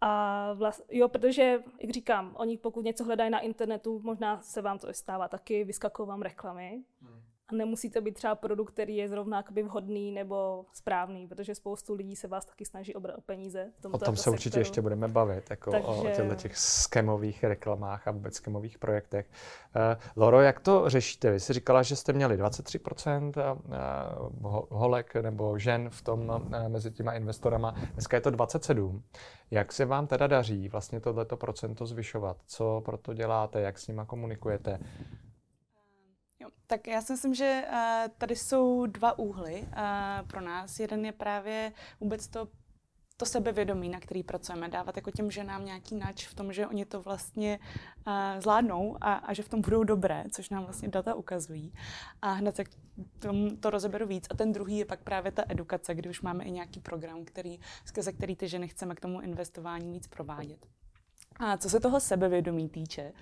A 0.00 0.52
vlast, 0.52 0.86
jo, 0.90 1.08
protože, 1.08 1.62
jak 1.80 1.90
říkám, 1.90 2.34
oni 2.36 2.58
pokud 2.58 2.84
něco 2.84 3.04
hledají 3.04 3.30
na 3.30 3.40
internetu, 3.40 4.00
možná 4.02 4.40
se 4.40 4.62
vám 4.62 4.78
to 4.78 4.92
stává 4.92 5.28
taky, 5.28 5.64
vyskakují 5.64 6.08
vám 6.08 6.22
reklamy. 6.22 6.84
Hmm. 7.00 7.22
A 7.48 7.54
nemusí 7.54 7.90
to 7.90 8.00
být 8.00 8.14
třeba 8.14 8.34
produkt, 8.34 8.72
který 8.72 8.96
je 8.96 9.08
zrovna 9.08 9.44
vhodný 9.64 10.12
nebo 10.12 10.64
správný, 10.72 11.26
protože 11.26 11.54
spoustu 11.54 11.94
lidí 11.94 12.16
se 12.16 12.28
vás 12.28 12.44
taky 12.44 12.64
snaží 12.64 12.94
obrat 12.94 13.18
o 13.18 13.20
peníze. 13.20 13.72
V 13.78 13.80
tomto 13.80 13.98
o 13.98 14.00
tom 14.00 14.16
se 14.16 14.22
sektoru. 14.22 14.34
určitě 14.34 14.58
ještě 14.58 14.80
budeme 14.80 15.08
bavit, 15.08 15.50
jako 15.50 15.70
Takže... 15.70 15.86
o 15.88 16.04
těchto 16.04 16.34
těch 16.34 16.56
skemových 16.56 17.44
reklamách 17.44 18.08
a 18.08 18.10
vůbec 18.10 18.34
skemových 18.34 18.78
projektech. 18.78 19.26
Uh, 19.76 19.82
Loro, 20.16 20.40
jak 20.40 20.60
to 20.60 20.88
řešíte? 20.88 21.30
Vy 21.30 21.40
jsi 21.40 21.52
říkala, 21.52 21.82
že 21.82 21.96
jste 21.96 22.12
měli 22.12 22.38
23% 22.38 23.32
uh, 24.40 24.66
holek 24.70 25.14
nebo 25.14 25.58
žen 25.58 25.90
v 25.90 26.02
tom 26.02 26.28
uh, 26.28 26.68
mezi 26.68 26.90
těma 26.90 27.12
investorama. 27.12 27.74
Dneska 27.92 28.16
je 28.16 28.20
to 28.20 28.30
27. 28.30 29.02
Jak 29.50 29.72
se 29.72 29.84
vám 29.84 30.06
teda 30.06 30.26
daří 30.26 30.68
vlastně 30.68 31.00
tohleto 31.00 31.36
procento 31.36 31.86
zvyšovat? 31.86 32.36
Co 32.46 32.82
pro 32.84 32.98
to 32.98 33.14
děláte? 33.14 33.60
Jak 33.60 33.78
s 33.78 33.88
nima 33.88 34.04
komunikujete? 34.04 34.78
Tak 36.66 36.86
já 36.86 37.02
si 37.02 37.12
myslím, 37.12 37.34
že 37.34 37.64
uh, 37.68 37.78
tady 38.18 38.36
jsou 38.36 38.86
dva 38.86 39.18
úhly 39.18 39.62
uh, 39.62 40.26
pro 40.26 40.40
nás. 40.40 40.80
Jeden 40.80 41.06
je 41.06 41.12
právě 41.12 41.72
vůbec 42.00 42.28
to 42.28 42.48
to 43.16 43.26
sebevědomí, 43.26 43.88
na 43.88 44.00
který 44.00 44.22
pracujeme, 44.22 44.68
dávat 44.68 44.96
jako 44.96 45.10
těm 45.10 45.30
ženám 45.30 45.64
nějaký 45.64 45.94
nač 45.94 46.26
v 46.26 46.34
tom, 46.34 46.52
že 46.52 46.66
oni 46.66 46.84
to 46.84 47.02
vlastně 47.02 47.58
uh, 48.06 48.12
zvládnou 48.40 48.96
a, 49.00 49.14
a 49.14 49.32
že 49.32 49.42
v 49.42 49.48
tom 49.48 49.60
budou 49.60 49.84
dobré, 49.84 50.24
což 50.32 50.50
nám 50.50 50.64
vlastně 50.64 50.88
data 50.88 51.14
ukazují. 51.14 51.74
A 52.22 52.32
hned 52.32 52.56
tak 52.56 52.66
tom, 53.18 53.56
to 53.56 53.70
rozeberu 53.70 54.06
víc. 54.06 54.26
A 54.30 54.34
ten 54.36 54.52
druhý 54.52 54.78
je 54.78 54.84
pak 54.84 55.00
právě 55.00 55.32
ta 55.32 55.42
edukace, 55.48 55.94
kdy 55.94 56.10
už 56.10 56.20
máme 56.20 56.44
i 56.44 56.50
nějaký 56.50 56.80
program, 56.80 57.24
který, 57.24 57.60
skrze 57.84 58.12
který 58.12 58.36
ty 58.36 58.48
ženy 58.48 58.68
chceme 58.68 58.94
k 58.94 59.00
tomu 59.00 59.20
investování 59.20 59.92
víc 59.92 60.06
provádět. 60.06 60.66
A 61.40 61.56
co 61.56 61.70
se 61.70 61.80
toho 61.80 62.00
sebevědomí 62.00 62.68
týče, 62.68 63.12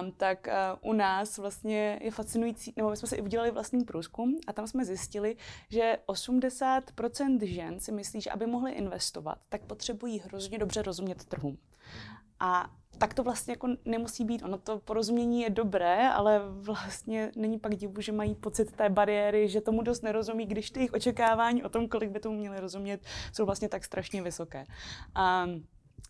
um, 0.00 0.12
tak 0.12 0.48
uh, 0.82 0.90
u 0.90 0.92
nás 0.92 1.38
vlastně 1.38 1.98
je 2.02 2.10
fascinující, 2.10 2.72
nebo 2.76 2.90
my 2.90 2.96
jsme 2.96 3.08
si 3.08 3.16
i 3.16 3.22
udělali 3.22 3.50
vlastní 3.50 3.84
průzkum 3.84 4.38
a 4.46 4.52
tam 4.52 4.66
jsme 4.66 4.84
zjistili, 4.84 5.36
že 5.70 5.98
80% 6.08 7.38
žen 7.42 7.80
si 7.80 7.92
myslí, 7.92 8.20
že 8.20 8.30
aby 8.30 8.46
mohly 8.46 8.72
investovat, 8.72 9.38
tak 9.48 9.62
potřebují 9.62 10.18
hrozně 10.18 10.58
dobře 10.58 10.82
rozumět 10.82 11.24
trhu. 11.24 11.56
A 12.40 12.70
tak 12.98 13.14
to 13.14 13.22
vlastně 13.22 13.52
jako 13.52 13.68
nemusí 13.84 14.24
být. 14.24 14.42
Ono 14.42 14.58
to 14.58 14.78
porozumění 14.78 15.42
je 15.42 15.50
dobré, 15.50 16.08
ale 16.08 16.40
vlastně 16.48 17.32
není 17.36 17.58
pak 17.58 17.76
divu, 17.76 18.00
že 18.00 18.12
mají 18.12 18.34
pocit 18.34 18.72
té 18.72 18.88
bariéry, 18.88 19.48
že 19.48 19.60
tomu 19.60 19.82
dost 19.82 20.02
nerozumí, 20.02 20.46
když 20.46 20.70
ty 20.70 20.80
jejich 20.80 20.92
očekávání 20.92 21.62
o 21.62 21.68
tom, 21.68 21.88
kolik 21.88 22.10
by 22.10 22.20
tomu 22.20 22.38
měli 22.38 22.60
rozumět, 22.60 23.00
jsou 23.32 23.46
vlastně 23.46 23.68
tak 23.68 23.84
strašně 23.84 24.22
vysoké. 24.22 24.64
Um, 25.44 25.64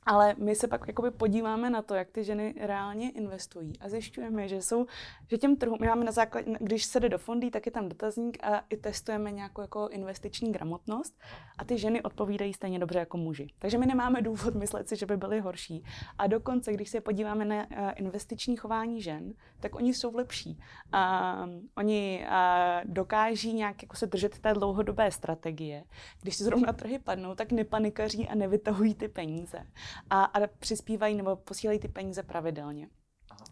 ale 0.09 0.35
my 0.39 0.55
se 0.55 0.69
pak 0.69 0.89
jakoby 0.89 1.11
podíváme 1.11 1.71
na 1.71 1.83
to, 1.83 1.95
jak 1.95 2.11
ty 2.11 2.25
ženy 2.25 2.55
reálně 2.61 3.11
investují 3.11 3.73
a 3.81 3.89
zjišťujeme, 3.89 4.49
že 4.49 4.63
jsou, 4.63 4.87
že 5.31 5.39
těm 5.39 5.57
trhům, 5.57 5.79
my 5.81 5.87
máme 5.87 6.05
na 6.05 6.13
základ, 6.13 6.45
když 6.45 6.85
se 6.85 7.01
jde 7.01 7.09
do 7.09 7.19
fondy, 7.19 7.51
tak 7.51 7.67
je 7.67 7.73
tam 7.73 7.89
dotazník 7.89 8.45
a 8.45 8.65
i 8.71 8.77
testujeme 8.77 9.31
nějakou 9.31 9.61
jako 9.61 9.89
investiční 9.89 10.53
gramotnost 10.53 11.21
a 11.59 11.65
ty 11.65 11.79
ženy 11.79 12.03
odpovídají 12.03 12.55
stejně 12.55 12.79
dobře 12.79 12.99
jako 12.99 13.17
muži. 13.17 13.51
Takže 13.59 13.79
my 13.79 13.87
nemáme 13.87 14.23
důvod 14.23 14.55
myslet 14.55 14.89
si, 14.89 14.97
že 14.97 15.07
by 15.07 15.17
byly 15.17 15.41
horší. 15.41 15.85
A 16.19 16.27
dokonce, 16.27 16.73
když 16.73 16.89
se 16.89 17.01
podíváme 17.01 17.45
na 17.45 17.67
eh, 17.71 17.93
investiční 17.97 18.57
chování 18.57 19.03
žen, 19.03 19.35
tak 19.61 19.75
oni 19.75 19.95
jsou 19.95 20.17
lepší. 20.17 20.59
Uh, 20.95 21.51
oni 21.77 22.27
uh, 22.29 22.93
dokáží 22.93 23.53
nějak 23.53 23.83
jako 23.83 23.97
se 23.97 24.07
držet 24.07 24.39
té 24.39 24.55
dlouhodobé 24.55 25.11
strategie. 25.11 25.85
Když 26.23 26.39
zrovna 26.39 26.73
trhy 26.73 26.99
padnou, 26.99 27.35
tak 27.35 27.53
nepanikaří 27.53 28.29
a 28.29 28.35
nevytahují 28.35 28.95
ty 28.95 29.09
peníze 29.09 29.67
a, 30.11 30.25
a 30.25 30.47
přispívají 30.59 31.17
nebo 31.17 31.37
posílají 31.37 31.79
ty 31.79 31.89
peníze 31.89 32.23
pravidelně. 32.23 32.89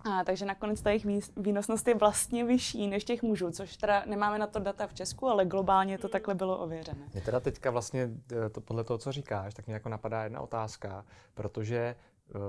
A, 0.04 0.24
takže 0.24 0.44
nakonec 0.44 0.82
ta 0.82 0.90
jejich 0.90 1.06
výnosnost 1.36 1.88
je 1.88 1.94
vlastně 1.94 2.44
vyšší 2.44 2.86
než 2.86 3.04
těch 3.04 3.22
mužů, 3.22 3.50
což 3.50 3.76
teda 3.76 4.04
nemáme 4.06 4.38
na 4.38 4.46
to 4.46 4.58
data 4.58 4.86
v 4.86 4.94
Česku, 4.94 5.28
ale 5.28 5.44
globálně 5.44 5.98
to 5.98 6.08
takhle 6.08 6.34
bylo 6.34 6.58
ověřené. 6.58 7.08
Mě 7.12 7.20
teda 7.20 7.40
teďka 7.40 7.70
vlastně 7.70 8.10
eh, 8.32 8.50
to, 8.50 8.60
podle 8.60 8.84
toho, 8.84 8.98
co 8.98 9.12
říkáš, 9.12 9.54
tak 9.54 9.66
mě 9.66 9.74
jako 9.74 9.88
napadá 9.88 10.24
jedna 10.24 10.40
otázka, 10.40 11.04
protože 11.34 11.96
uh, 12.34 12.40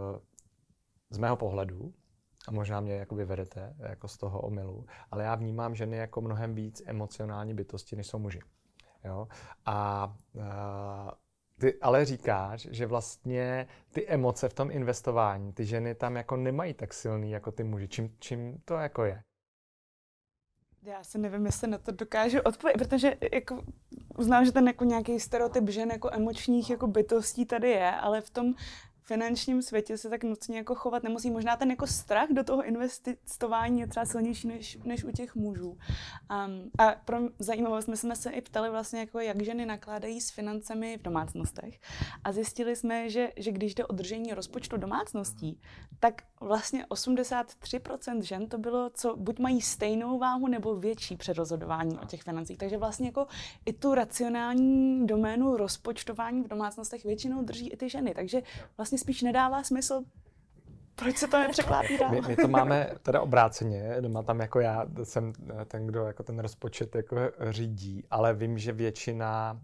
z 1.09 1.17
mého 1.17 1.35
pohledu, 1.35 1.93
a 2.47 2.51
možná 2.51 2.79
mě 2.79 2.93
jako 2.93 3.15
vyvedete 3.15 3.75
jako 3.79 4.07
z 4.07 4.17
toho 4.17 4.41
omylu, 4.41 4.85
ale 5.11 5.23
já 5.23 5.35
vnímám 5.35 5.75
ženy 5.75 5.97
jako 5.97 6.21
mnohem 6.21 6.55
víc 6.55 6.81
emocionální 6.85 7.53
bytosti, 7.53 7.95
než 7.95 8.07
jsou 8.07 8.19
muži. 8.19 8.39
Jo? 9.03 9.27
A 9.65 10.13
uh, 10.33 10.43
ty 11.59 11.79
ale 11.81 12.05
říkáš, 12.05 12.67
že 12.71 12.85
vlastně 12.85 13.67
ty 13.93 14.07
emoce 14.07 14.49
v 14.49 14.53
tom 14.53 14.71
investování, 14.71 15.53
ty 15.53 15.65
ženy 15.65 15.95
tam 15.95 16.15
jako 16.15 16.37
nemají 16.37 16.73
tak 16.73 16.93
silný 16.93 17.31
jako 17.31 17.51
ty 17.51 17.63
muži. 17.63 17.87
Čím, 17.87 18.15
čím 18.19 18.61
to 18.65 18.73
jako 18.73 19.05
je? 19.05 19.21
Já 20.83 21.03
si 21.03 21.17
nevím, 21.17 21.45
jestli 21.45 21.67
na 21.67 21.77
to 21.77 21.91
dokážu 21.91 22.39
odpovědět, 22.45 22.77
protože 22.77 23.17
jako 23.33 23.63
uznám, 24.17 24.45
že 24.45 24.51
ten 24.51 24.67
jako 24.67 24.83
nějaký 24.83 25.19
stereotyp 25.19 25.69
žen 25.69 25.91
jako 25.91 26.09
emočních 26.13 26.69
jako 26.69 26.87
bytostí 26.87 27.45
tady 27.45 27.69
je, 27.69 27.91
ale 27.91 28.21
v 28.21 28.29
tom 28.29 28.53
finančním 29.07 29.61
světě 29.61 29.97
se 29.97 30.09
tak 30.09 30.23
nutně 30.23 30.57
jako 30.57 30.75
chovat 30.75 31.03
nemusí. 31.03 31.31
Možná 31.31 31.55
ten 31.55 31.69
jako 31.69 31.87
strach 31.87 32.29
do 32.31 32.43
toho 32.43 32.63
investování 32.63 33.79
je 33.79 33.87
třeba 33.87 34.05
silnější 34.05 34.47
než, 34.47 34.77
než 34.83 35.03
u 35.03 35.11
těch 35.11 35.35
mužů. 35.35 35.69
Um, 35.69 36.71
a 36.77 36.91
pro 37.05 37.17
zajímavost, 37.39 37.87
my 37.87 37.97
jsme 37.97 38.15
se 38.15 38.29
i 38.31 38.41
ptali 38.41 38.69
vlastně, 38.69 38.99
jako 38.99 39.19
jak 39.19 39.41
ženy 39.41 39.65
nakládají 39.65 40.21
s 40.21 40.31
financemi 40.31 40.97
v 40.97 41.01
domácnostech. 41.01 41.79
A 42.23 42.31
zjistili 42.31 42.75
jsme, 42.75 43.09
že, 43.09 43.31
že 43.37 43.51
když 43.51 43.75
jde 43.75 43.85
o 43.85 43.93
držení 43.93 44.33
rozpočtu 44.33 44.77
domácností, 44.77 45.61
tak 45.99 46.21
vlastně 46.41 46.85
83% 46.85 48.21
žen 48.21 48.47
to 48.47 48.57
bylo, 48.57 48.89
co 48.89 49.15
buď 49.15 49.39
mají 49.39 49.61
stejnou 49.61 50.19
váhu 50.19 50.47
nebo 50.47 50.75
větší 50.75 51.17
při 51.17 51.33
rozhodování 51.33 51.99
o 51.99 52.05
těch 52.05 52.23
financích. 52.23 52.57
Takže 52.57 52.77
vlastně 52.77 53.07
jako 53.07 53.27
i 53.65 53.73
tu 53.73 53.93
racionální 53.93 55.07
doménu 55.07 55.57
rozpočtování 55.57 56.43
v 56.43 56.47
domácnostech 56.47 57.03
většinou 57.03 57.43
drží 57.43 57.69
i 57.69 57.77
ty 57.77 57.89
ženy. 57.89 58.13
Takže 58.13 58.43
vlastně 58.77 58.96
spíš 58.97 59.21
nedává 59.21 59.63
smysl 59.63 60.03
Proč 60.99 61.17
se 61.17 61.27
to 61.27 61.39
nepřeklápí 61.39 61.97
dál? 61.97 62.11
My, 62.11 62.21
my 62.27 62.35
to 62.35 62.47
máme 62.47 62.91
teda 63.01 63.21
obráceně, 63.21 63.83
my, 63.83 63.89
my 63.89 63.95
to 63.95 64.01
máme 64.01 64.01
teda 64.01 64.01
obráceně, 64.01 64.01
doma 64.01 64.23
tam 64.23 64.39
jako 64.39 64.59
já 64.59 64.85
jsem 65.03 65.33
ten, 65.65 65.87
kdo 65.87 66.05
jako 66.05 66.23
ten 66.23 66.39
rozpočet 66.39 66.95
jako 66.95 67.15
řídí, 67.49 68.03
ale 68.11 68.33
vím, 68.33 68.57
že 68.57 68.71
většina 68.71 69.59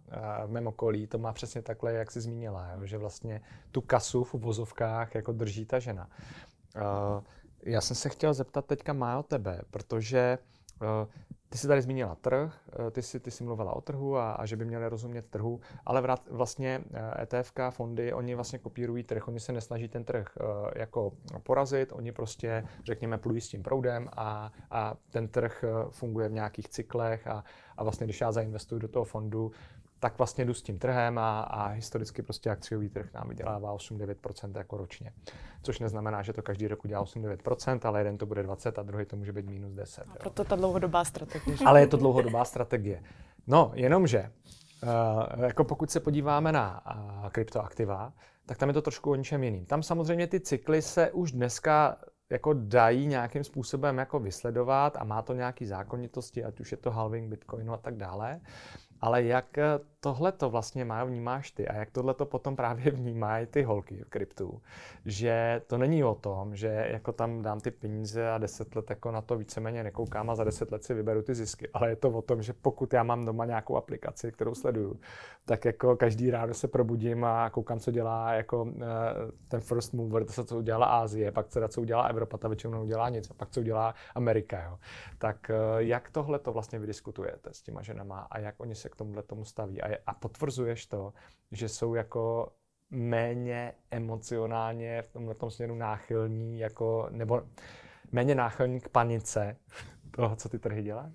v 0.45 0.51
mém 0.51 0.67
okolí 0.67 1.07
to 1.07 1.17
má 1.17 1.33
přesně 1.33 1.61
takhle, 1.61 1.93
jak 1.93 2.11
jsi 2.11 2.21
zmínila, 2.21 2.71
jo? 2.71 2.85
že 2.85 2.97
vlastně 2.97 3.41
tu 3.71 3.81
kasu 3.81 4.23
v 4.23 4.33
uvozovkách 4.33 5.15
jako 5.15 5.31
drží 5.31 5.65
ta 5.65 5.79
žena. 5.79 6.09
Já 7.63 7.81
jsem 7.81 7.95
se 7.95 8.09
chtěl 8.09 8.33
zeptat 8.33 8.65
teďka 8.65 8.93
má 8.93 9.19
o 9.19 9.23
tebe, 9.23 9.61
protože 9.71 10.37
ty 11.53 11.59
jsi 11.59 11.67
tady 11.67 11.81
zmínila 11.81 12.15
trh, 12.15 12.59
eh, 12.87 12.91
ty 12.91 13.01
jsi, 13.01 13.19
ty 13.19 13.31
jsi 13.31 13.43
mluvila 13.43 13.75
o 13.75 13.81
trhu 13.81 14.17
a, 14.17 14.31
a 14.31 14.45
že 14.45 14.55
by 14.55 14.65
měli 14.65 14.89
rozumět 14.89 15.25
trhu, 15.29 15.59
ale 15.85 16.01
vrát, 16.01 16.29
vlastně 16.29 16.83
ETFK 17.21 17.59
eh, 17.59 17.67
e 17.67 17.71
fondy, 17.71 18.13
oni 18.13 18.35
vlastně 18.35 18.59
kopírují 18.59 19.03
trh, 19.03 19.27
oni 19.27 19.39
se 19.39 19.51
nesnaží 19.51 19.87
ten 19.87 20.03
trh 20.03 20.27
eh, 20.39 20.43
jako 20.79 21.11
porazit, 21.43 21.91
oni 21.91 22.11
prostě, 22.11 22.63
řekněme, 22.83 23.17
plují 23.17 23.41
s 23.41 23.49
tím 23.49 23.63
proudem 23.63 24.09
a, 24.17 24.51
a 24.71 24.95
ten 25.09 25.27
trh 25.27 25.65
funguje 25.89 26.29
v 26.29 26.33
nějakých 26.33 26.69
cyklech 26.69 27.27
a, 27.27 27.43
a 27.77 27.83
vlastně, 27.83 28.07
když 28.07 28.21
já 28.21 28.31
zainvestuju 28.31 28.79
do 28.79 28.87
toho 28.87 29.05
fondu, 29.05 29.51
tak 30.03 30.17
vlastně 30.17 30.45
jdu 30.45 30.53
s 30.53 30.61
tím 30.61 30.79
trhem 30.79 31.17
a, 31.17 31.41
a 31.41 31.67
historicky 31.67 32.21
prostě 32.21 32.49
akciový 32.49 32.89
trh 32.89 33.13
nám 33.13 33.29
vydělává 33.29 33.75
8-9% 33.75 34.57
jako 34.57 34.77
ročně. 34.77 35.13
Což 35.61 35.79
neznamená, 35.79 36.21
že 36.21 36.33
to 36.33 36.41
každý 36.41 36.67
rok 36.67 36.85
udělá 36.85 37.03
8-9%, 37.03 37.79
ale 37.83 37.99
jeden 37.99 38.17
to 38.17 38.25
bude 38.25 38.43
20 38.43 38.79
a 38.79 38.83
druhý 38.83 39.05
to 39.05 39.15
může 39.15 39.33
být 39.33 39.45
minus 39.45 39.73
10. 39.73 40.01
A 40.01 40.15
proto 40.19 40.43
ta 40.43 40.55
dlouhodobá 40.55 41.05
strategie. 41.05 41.57
Ale 41.65 41.79
je 41.79 41.87
to 41.87 41.97
dlouhodobá 41.97 42.45
strategie. 42.45 43.03
No, 43.47 43.71
jenomže, 43.75 44.31
uh, 44.83 45.43
jako 45.43 45.63
pokud 45.63 45.91
se 45.91 45.99
podíváme 45.99 46.51
na 46.51 46.81
uh, 46.95 47.29
kryptoaktiva, 47.29 48.13
tak 48.45 48.57
tam 48.57 48.69
je 48.69 48.73
to 48.73 48.81
trošku 48.81 49.11
o 49.11 49.15
něčem 49.15 49.43
jiným. 49.43 49.65
Tam 49.65 49.83
samozřejmě 49.83 50.27
ty 50.27 50.39
cykly 50.39 50.81
se 50.81 51.11
už 51.11 51.31
dneska 51.31 51.97
jako 52.29 52.53
dají 52.53 53.07
nějakým 53.07 53.43
způsobem 53.43 53.97
jako 53.97 54.19
vysledovat 54.19 54.97
a 54.99 55.03
má 55.03 55.21
to 55.21 55.33
nějaké 55.33 55.67
zákonitosti, 55.67 56.43
ať 56.43 56.59
už 56.59 56.71
je 56.71 56.77
to 56.77 56.91
halving 56.91 57.29
Bitcoinu 57.29 57.73
a 57.73 57.77
tak 57.77 57.97
dále. 57.97 58.39
Ale 59.01 59.23
jak 59.23 59.57
eh, 59.57 59.79
tohle 60.03 60.31
to 60.31 60.49
vlastně 60.49 60.85
má, 60.85 61.03
vnímáš 61.03 61.51
ty 61.51 61.67
a 61.67 61.75
jak 61.75 61.91
tohle 61.91 62.13
to 62.13 62.25
potom 62.25 62.55
právě 62.55 62.91
vnímají 62.91 63.45
ty 63.45 63.63
holky 63.63 64.03
v 64.03 64.09
kryptu, 64.09 64.61
že 65.05 65.61
to 65.67 65.77
není 65.77 66.03
o 66.03 66.15
tom, 66.15 66.55
že 66.55 66.87
jako 66.91 67.11
tam 67.11 67.41
dám 67.41 67.59
ty 67.59 67.71
peníze 67.71 68.31
a 68.31 68.37
deset 68.37 68.75
let 68.75 68.89
jako 68.89 69.11
na 69.11 69.21
to 69.21 69.37
víceméně 69.37 69.83
nekoukám 69.83 70.29
a 70.29 70.35
za 70.35 70.43
deset 70.43 70.71
let 70.71 70.83
si 70.83 70.93
vyberu 70.93 71.21
ty 71.21 71.35
zisky, 71.35 71.69
ale 71.73 71.89
je 71.89 71.95
to 71.95 72.09
o 72.09 72.21
tom, 72.21 72.41
že 72.41 72.53
pokud 72.53 72.93
já 72.93 73.03
mám 73.03 73.25
doma 73.25 73.45
nějakou 73.45 73.77
aplikaci, 73.77 74.31
kterou 74.31 74.55
sleduju, 74.55 74.99
tak 75.45 75.65
jako 75.65 75.95
každý 75.95 76.31
ráno 76.31 76.53
se 76.53 76.67
probudím 76.67 77.25
a 77.25 77.49
koukám, 77.49 77.79
co 77.79 77.91
dělá 77.91 78.33
jako 78.33 78.67
eh, 78.81 78.85
ten 79.47 79.61
first 79.61 79.93
mover, 79.93 80.25
to, 80.25 80.43
co 80.43 80.57
udělala 80.57 80.85
Ázie, 80.85 81.31
pak 81.31 81.47
teda, 81.47 81.67
co 81.67 81.81
udělá 81.81 82.03
Evropa, 82.03 82.37
ta 82.37 82.47
většinou 82.47 82.73
neudělá 82.73 83.09
nic, 83.09 83.31
a 83.31 83.33
pak 83.33 83.49
co 83.49 83.59
udělá 83.59 83.95
Amerika. 84.15 84.63
Jo. 84.63 84.79
Tak 85.17 85.49
eh, 85.49 85.55
jak 85.77 86.09
tohle 86.09 86.39
to 86.39 86.51
vlastně 86.51 86.79
vydiskutujete 86.79 87.53
s 87.53 87.61
těma 87.61 87.81
ženama 87.81 88.27
a 88.31 88.39
jak 88.39 88.55
oni 88.57 88.75
se 88.75 88.89
k 88.89 88.95
tomuhle 88.95 89.23
tomu 89.23 89.45
staví? 89.45 89.81
A 89.81 89.92
a 89.97 90.13
potvrzuješ 90.13 90.85
to, 90.85 91.13
že 91.51 91.69
jsou 91.69 91.95
jako 91.95 92.53
méně 92.89 93.73
emocionálně 93.91 95.01
v 95.01 95.07
tomhle 95.07 95.35
směru 95.49 95.75
náchylní, 95.75 96.59
jako, 96.59 97.07
nebo 97.11 97.43
méně 98.11 98.35
náchylní 98.35 98.79
k 98.79 98.89
panice 98.89 99.57
toho, 100.11 100.35
co 100.35 100.49
ty 100.49 100.59
trhy 100.59 100.83
dělají? 100.83 101.13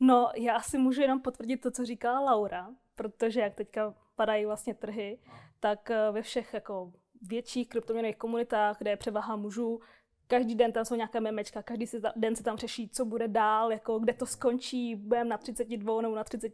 No, 0.00 0.30
já 0.36 0.56
asi 0.56 0.78
můžu 0.78 1.00
jenom 1.00 1.20
potvrdit 1.20 1.56
to, 1.56 1.70
co 1.70 1.84
říkala 1.84 2.20
Laura, 2.20 2.70
protože 2.94 3.40
jak 3.40 3.54
teďka 3.54 3.94
padají 4.14 4.46
vlastně 4.46 4.74
trhy, 4.74 5.18
tak 5.60 5.90
eh, 5.90 6.10
ve 6.12 6.22
všech 6.22 6.54
jako 6.54 6.92
větších 7.22 7.68
kryptoměnových 7.68 8.16
komunitách, 8.16 8.78
kde 8.78 8.90
je 8.90 8.96
převaha 8.96 9.36
mužů, 9.36 9.80
každý 10.26 10.54
den 10.54 10.72
tam 10.72 10.84
jsou 10.84 10.94
nějaké 10.94 11.20
memečka, 11.20 11.62
každý 11.62 11.86
den 12.16 12.36
se 12.36 12.42
tam 12.42 12.56
řeší, 12.56 12.88
co 12.88 13.04
bude 13.04 13.28
dál, 13.28 13.72
jako 13.72 13.98
kde 13.98 14.12
to 14.12 14.26
skončí, 14.26 14.96
budeme 14.96 15.30
na 15.30 15.38
32 15.38 16.02
nebo 16.02 16.14
na 16.14 16.24
30 16.24 16.52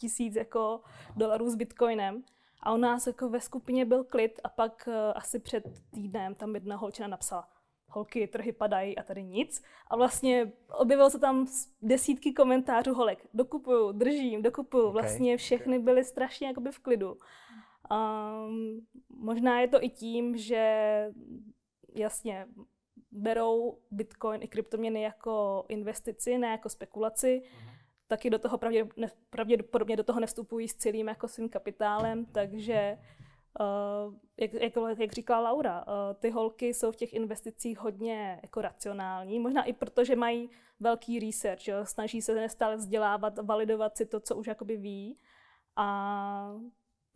tisíc 0.00 0.36
jako 0.36 0.80
dolarů 1.16 1.50
s 1.50 1.54
bitcoinem. 1.54 2.22
A 2.62 2.74
u 2.74 2.76
nás 2.76 3.06
jako 3.06 3.28
ve 3.28 3.40
skupině 3.40 3.84
byl 3.84 4.04
klid 4.04 4.40
a 4.44 4.48
pak 4.48 4.88
uh, 4.88 4.94
asi 5.14 5.38
před 5.38 5.64
týdnem 5.90 6.34
tam 6.34 6.54
jedna 6.54 6.76
holčina 6.76 7.08
napsala, 7.08 7.48
holky, 7.88 8.26
trhy 8.26 8.52
padají 8.52 8.98
a 8.98 9.02
tady 9.02 9.22
nic. 9.22 9.62
A 9.86 9.96
vlastně 9.96 10.52
objevilo 10.78 11.10
se 11.10 11.18
tam 11.18 11.46
desítky 11.82 12.32
komentářů 12.32 12.94
holek. 12.94 13.26
Dokupuju, 13.34 13.92
držím, 13.92 14.42
dokupuju. 14.42 14.84
Okay. 14.84 14.92
Vlastně 14.92 15.36
všechny 15.36 15.78
byly 15.78 16.04
strašně 16.04 16.48
jakoby 16.48 16.72
v 16.72 16.78
klidu. 16.78 17.16
Um, 17.90 18.86
možná 19.08 19.60
je 19.60 19.68
to 19.68 19.84
i 19.84 19.88
tím, 19.88 20.36
že 20.36 20.64
jasně 21.94 22.46
berou 23.10 23.78
bitcoin 23.90 24.42
i 24.42 24.48
kryptoměny 24.48 25.02
jako 25.02 25.64
investici, 25.68 26.38
ne 26.38 26.48
jako 26.48 26.68
spekulaci. 26.68 27.42
Uh-huh 27.44 27.79
taky 28.10 28.30
do 28.30 28.38
toho 28.38 28.58
pravděpodobně 29.30 29.96
do 29.96 30.04
toho 30.04 30.20
nevstupují 30.20 30.68
s 30.68 30.74
celým 30.74 31.08
jako 31.08 31.28
svým 31.28 31.48
kapitálem, 31.48 32.26
takže 32.26 32.98
Uh, 33.60 34.14
jak, 34.36 34.52
jak, 34.54 34.72
jak 34.98 35.12
říkala 35.12 35.50
Laura, 35.50 35.80
uh, 35.80 36.14
ty 36.18 36.30
holky 36.30 36.74
jsou 36.74 36.92
v 36.92 36.96
těch 36.96 37.12
investicích 37.12 37.78
hodně 37.78 38.40
jako 38.42 38.60
racionální, 38.60 39.38
možná 39.38 39.64
i 39.64 39.72
proto, 39.72 40.04
že 40.04 40.16
mají 40.16 40.50
velký 40.80 41.20
research, 41.20 41.68
jo? 41.68 41.76
snaží 41.84 42.22
se 42.22 42.34
nestále 42.34 42.76
vzdělávat, 42.76 43.38
validovat 43.38 43.96
si 43.96 44.06
to, 44.06 44.20
co 44.20 44.36
už 44.36 44.46
jakoby 44.46 44.76
ví 44.76 45.18
a 45.76 46.54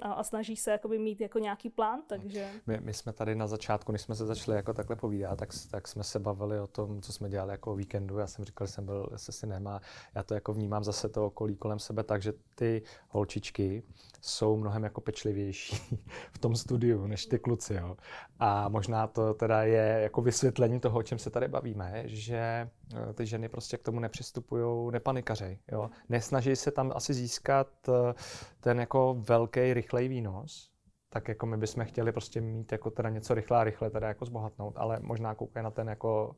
a, 0.05 0.13
a 0.13 0.23
snaží 0.23 0.57
se 0.57 0.71
jakoby 0.71 0.99
mít 0.99 1.21
jako 1.21 1.39
nějaký 1.39 1.71
plán, 1.71 2.01
takže... 2.07 2.49
My, 2.67 2.81
my 2.81 2.95
jsme 2.95 3.13
tady 3.13 3.35
na 3.35 3.47
začátku, 3.47 3.93
když 3.93 4.03
jsme 4.03 4.15
se 4.15 4.27
začali 4.27 4.57
jako 4.57 4.73
takhle 4.73 4.97
povídat, 4.97 5.39
tak, 5.39 5.49
tak 5.71 5.89
jsme 5.89 6.05
se 6.05 6.19
bavili 6.19 6.61
o 6.61 6.67
tom, 6.67 7.03
co 7.03 7.13
jsme 7.13 7.29
dělali 7.29 7.51
jako 7.51 7.73
o 7.73 7.77
víkendu. 7.77 8.19
Já 8.19 8.27
jsem 8.27 8.45
říkal, 8.45 8.67
že 8.67 8.73
jsem 8.73 8.87
byl 8.87 9.09
se 9.17 9.33
si 9.33 9.47
nemá. 9.47 9.81
Já 10.15 10.23
to 10.23 10.35
jako 10.35 10.53
vnímám 10.53 10.85
zase 10.85 11.09
to 11.09 11.27
okolí 11.27 11.57
kolem 11.57 11.79
sebe, 11.79 12.05
takže 12.05 12.33
ty 12.55 12.83
holčičky 13.09 13.83
jsou 14.21 14.57
mnohem 14.57 14.85
jako 14.85 15.01
pečlivější 15.01 15.77
v 16.33 16.39
tom 16.39 16.57
studiu 16.57 17.07
než 17.07 17.27
ty 17.27 17.39
kluci. 17.39 17.75
Jo. 17.75 17.97
A 18.39 18.69
možná 18.69 19.07
to 19.07 19.35
teda 19.35 19.63
je 19.63 19.99
jako 20.03 20.23
vysvětlení 20.23 20.81
toho, 20.81 20.99
o 20.99 21.03
čem 21.03 21.19
se 21.19 21.31
tady 21.31 21.49
bavíme, 21.49 22.03
že 22.07 22.37
eh, 22.37 23.13
ty 23.15 23.27
ženy 23.27 23.49
prostě 23.49 23.77
k 23.77 23.83
tomu 23.83 24.01
nepřistupují, 24.01 24.93
nepanikařej. 24.93 25.59
Jo. 25.73 25.91
Nesnaží 26.09 26.57
se 26.57 26.71
tam 26.71 26.93
asi 26.95 27.15
získat 27.15 27.69
eh, 27.89 28.15
ten 28.61 28.81
jako 28.81 29.17
velký, 29.19 29.75
rychlej 29.95 30.09
výnos, 30.09 30.71
tak 31.09 31.29
jako 31.29 31.47
my 31.47 31.57
bychom 31.57 31.85
chtěli 31.85 32.13
prostě 32.13 32.41
mít 32.41 32.73
jako 32.73 32.91
teda 32.91 33.09
něco 33.09 33.35
rychle 33.35 33.59
a 33.59 33.65
rychle 33.65 33.91
teda 33.91 34.09
jako 34.09 34.25
zbohatnout, 34.25 34.75
ale 34.77 35.01
možná 35.03 35.35
koukají 35.35 35.65
na 35.65 35.71
ten 35.71 35.89
jako 35.89 36.37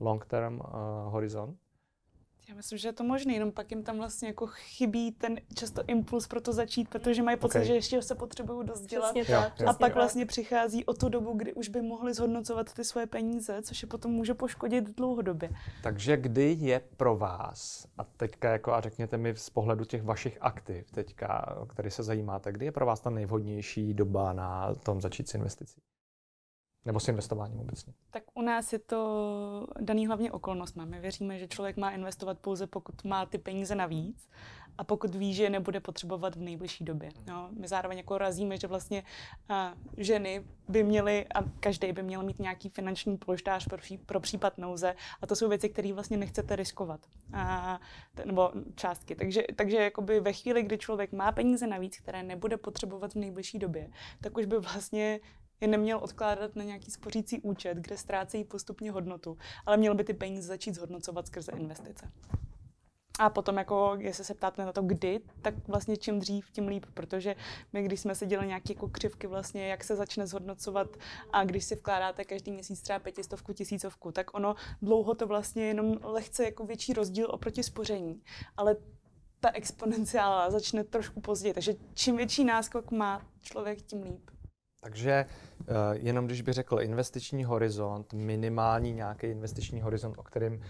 long 0.00 0.26
term 0.26 0.60
uh, 0.60 0.66
horizont. 1.12 1.58
Já 2.48 2.54
myslím, 2.54 2.78
že 2.78 2.88
je 2.88 2.92
to 2.92 3.04
možné, 3.04 3.32
jenom 3.32 3.52
pak 3.52 3.70
jim 3.70 3.82
tam 3.82 3.96
vlastně 3.96 4.28
jako 4.28 4.46
chybí 4.46 5.12
ten 5.12 5.40
často 5.54 5.82
impuls 5.86 6.26
pro 6.26 6.40
to 6.40 6.52
začít, 6.52 6.88
protože 6.88 7.22
mají 7.22 7.36
pocit, 7.36 7.58
okay. 7.58 7.66
že 7.66 7.74
ještě 7.74 8.02
se 8.02 8.14
potřebují 8.14 8.66
dost 8.66 8.80
dělat. 8.80 9.14
Přesně 9.14 9.34
tak, 9.34 9.60
a 9.60 9.72
pak 9.72 9.94
vlastně 9.94 10.26
přichází 10.26 10.84
o 10.84 10.94
tu 10.94 11.08
dobu, 11.08 11.32
kdy 11.32 11.54
už 11.54 11.68
by 11.68 11.82
mohli 11.82 12.14
zhodnocovat 12.14 12.74
ty 12.74 12.84
svoje 12.84 13.06
peníze, 13.06 13.62
což 13.62 13.82
je 13.82 13.88
potom 13.88 14.10
může 14.10 14.34
poškodit 14.34 14.96
dlouhodobě. 14.96 15.50
Takže 15.82 16.16
kdy 16.16 16.56
je 16.60 16.80
pro 16.96 17.16
vás, 17.16 17.86
a 17.98 18.04
teďka 18.04 18.50
jako 18.52 18.72
a 18.72 18.80
řekněte 18.80 19.16
mi 19.16 19.36
z 19.36 19.50
pohledu 19.50 19.84
těch 19.84 20.02
vašich 20.02 20.38
aktiv 20.40 20.90
teďka, 20.90 21.56
o 21.60 21.66
který 21.66 21.90
se 21.90 22.02
zajímáte, 22.02 22.52
kdy 22.52 22.64
je 22.64 22.72
pro 22.72 22.86
vás 22.86 23.00
ta 23.00 23.10
nejvhodnější 23.10 23.94
doba 23.94 24.32
na 24.32 24.74
tom 24.74 25.00
začít 25.00 25.28
s 25.28 25.34
investicí? 25.34 25.80
Nebo 26.88 27.00
s 27.00 27.08
investováním 27.08 27.60
obecně? 27.60 27.92
Tak 28.10 28.22
u 28.34 28.42
nás 28.42 28.72
je 28.72 28.78
to 28.78 29.66
daný 29.80 30.06
hlavně 30.06 30.32
okolnostmi. 30.32 30.86
My 30.86 31.00
věříme, 31.00 31.38
že 31.38 31.48
člověk 31.48 31.76
má 31.76 31.90
investovat 31.90 32.38
pouze, 32.38 32.66
pokud 32.66 33.04
má 33.04 33.26
ty 33.26 33.38
peníze 33.38 33.74
navíc 33.74 34.28
a 34.78 34.84
pokud 34.84 35.14
ví, 35.14 35.34
že 35.34 35.42
je 35.42 35.50
nebude 35.50 35.80
potřebovat 35.80 36.36
v 36.36 36.40
nejbližší 36.40 36.84
době. 36.84 37.10
No, 37.26 37.48
my 37.52 37.68
zároveň 37.68 37.98
jako 37.98 38.18
razíme, 38.18 38.56
že 38.56 38.66
vlastně 38.66 39.02
a, 39.48 39.74
ženy 39.96 40.44
by 40.68 40.82
měly, 40.82 41.26
a 41.34 41.42
každý 41.60 41.92
by 41.92 42.02
měl 42.02 42.22
mít 42.22 42.38
nějaký 42.38 42.68
finanční 42.68 43.16
polštář 43.16 43.66
pro, 43.68 43.78
pro 44.06 44.20
případ 44.20 44.58
nouze 44.58 44.94
a 45.22 45.26
to 45.26 45.36
jsou 45.36 45.48
věci, 45.48 45.68
které 45.68 45.92
vlastně 45.92 46.16
nechcete 46.16 46.56
riskovat. 46.56 47.00
A, 47.32 47.80
nebo 48.24 48.52
částky. 48.74 49.14
Takže, 49.14 49.42
takže 49.56 49.76
jakoby 49.76 50.20
ve 50.20 50.32
chvíli, 50.32 50.62
kdy 50.62 50.78
člověk 50.78 51.12
má 51.12 51.32
peníze 51.32 51.66
navíc, 51.66 51.98
které 52.00 52.22
nebude 52.22 52.56
potřebovat 52.56 53.12
v 53.12 53.18
nejbližší 53.18 53.58
době, 53.58 53.90
tak 54.20 54.36
už 54.36 54.44
by 54.44 54.58
vlastně 54.58 55.20
je 55.60 55.68
neměl 55.68 55.98
odkládat 56.02 56.56
na 56.56 56.64
nějaký 56.64 56.90
spořící 56.90 57.40
účet, 57.40 57.78
kde 57.78 57.96
ztrácejí 57.96 58.44
postupně 58.44 58.90
hodnotu, 58.90 59.38
ale 59.66 59.76
měl 59.76 59.94
by 59.94 60.04
ty 60.04 60.14
peníze 60.14 60.48
začít 60.48 60.74
zhodnocovat 60.74 61.26
skrze 61.26 61.52
investice. 61.52 62.10
A 63.18 63.30
potom, 63.30 63.56
jako, 63.56 63.96
jestli 63.98 64.24
se 64.24 64.34
ptáte 64.34 64.64
na 64.64 64.72
to, 64.72 64.82
kdy, 64.82 65.20
tak 65.42 65.68
vlastně 65.68 65.96
čím 65.96 66.18
dřív, 66.18 66.50
tím 66.50 66.68
líp, 66.68 66.86
protože 66.94 67.36
my, 67.72 67.82
když 67.82 68.00
jsme 68.00 68.14
si 68.14 68.26
dělali 68.26 68.48
nějaké 68.48 68.72
jako 68.72 68.88
křivky, 68.88 69.26
vlastně, 69.26 69.68
jak 69.68 69.84
se 69.84 69.96
začne 69.96 70.26
zhodnocovat 70.26 70.96
a 71.32 71.44
když 71.44 71.64
si 71.64 71.74
vkládáte 71.74 72.24
každý 72.24 72.52
měsíc 72.52 72.80
třeba 72.80 72.98
pětistovku, 72.98 73.52
tisícovku, 73.52 74.12
tak 74.12 74.34
ono 74.34 74.54
dlouho 74.82 75.14
to 75.14 75.26
vlastně 75.26 75.64
jenom 75.64 75.98
lehce 76.02 76.44
jako 76.44 76.66
větší 76.66 76.92
rozdíl 76.92 77.26
oproti 77.30 77.62
spoření. 77.62 78.22
Ale 78.56 78.76
ta 79.40 79.50
exponenciála 79.50 80.50
začne 80.50 80.84
trošku 80.84 81.20
později, 81.20 81.54
takže 81.54 81.74
čím 81.94 82.16
větší 82.16 82.44
náskok 82.44 82.90
má 82.90 83.26
člověk, 83.42 83.82
tím 83.82 84.02
líp. 84.02 84.30
Takže 84.88 85.26
uh, 85.60 85.66
jenom 85.92 86.26
když 86.26 86.42
bych 86.42 86.54
řekl 86.54 86.80
investiční 86.80 87.44
horizont, 87.44 88.12
minimální 88.12 88.92
nějaký 88.92 89.26
investiční 89.26 89.80
horizont, 89.80 90.18
o 90.18 90.22
kterém 90.22 90.60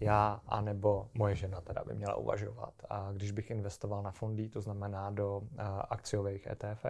já 0.00 0.40
anebo 0.46 1.08
moje 1.14 1.34
žena 1.34 1.60
teda 1.60 1.84
by 1.84 1.94
měla 1.94 2.14
uvažovat. 2.14 2.74
A 2.90 3.12
když 3.12 3.30
bych 3.30 3.50
investoval 3.50 4.02
na 4.02 4.10
fondy, 4.10 4.48
to 4.48 4.60
znamená 4.60 5.10
do 5.10 5.38
uh, 5.38 5.60
akciových 5.90 6.46
ETF, 6.46 6.86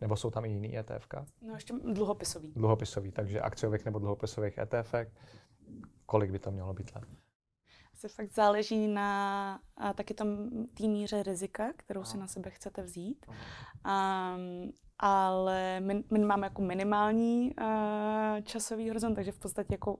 nebo 0.00 0.16
jsou 0.16 0.30
tam 0.30 0.44
i 0.44 0.48
jiný 0.48 0.78
ETF? 0.78 1.08
No 1.42 1.54
ještě 1.54 1.74
dluhopisový. 1.92 2.52
Dluhopisový, 2.56 3.12
takže 3.12 3.40
akciových 3.40 3.84
nebo 3.84 3.98
dluhopisových 3.98 4.58
ETF, 4.58 4.94
kolik 6.06 6.30
by 6.30 6.38
to 6.38 6.50
mělo 6.50 6.74
být 6.74 6.94
let? 6.94 7.04
Se 7.94 8.08
fakt 8.08 8.32
záleží 8.32 8.88
na 8.88 9.60
a 9.76 9.92
taky 9.92 10.14
tom 10.14 10.48
té 10.74 10.86
míře 10.88 11.22
rizika, 11.22 11.72
kterou 11.76 12.04
si 12.04 12.18
na 12.18 12.26
sebe 12.26 12.50
chcete 12.50 12.82
vzít. 12.82 13.26
Um, 13.26 14.72
ale 15.02 15.80
my, 15.80 16.04
my 16.10 16.18
máme 16.18 16.46
jako 16.46 16.62
minimální 16.62 17.54
uh, 17.60 17.66
časový 18.42 18.88
horizont, 18.88 19.14
takže 19.14 19.32
v 19.32 19.38
podstatě 19.38 19.74
jako 19.74 19.98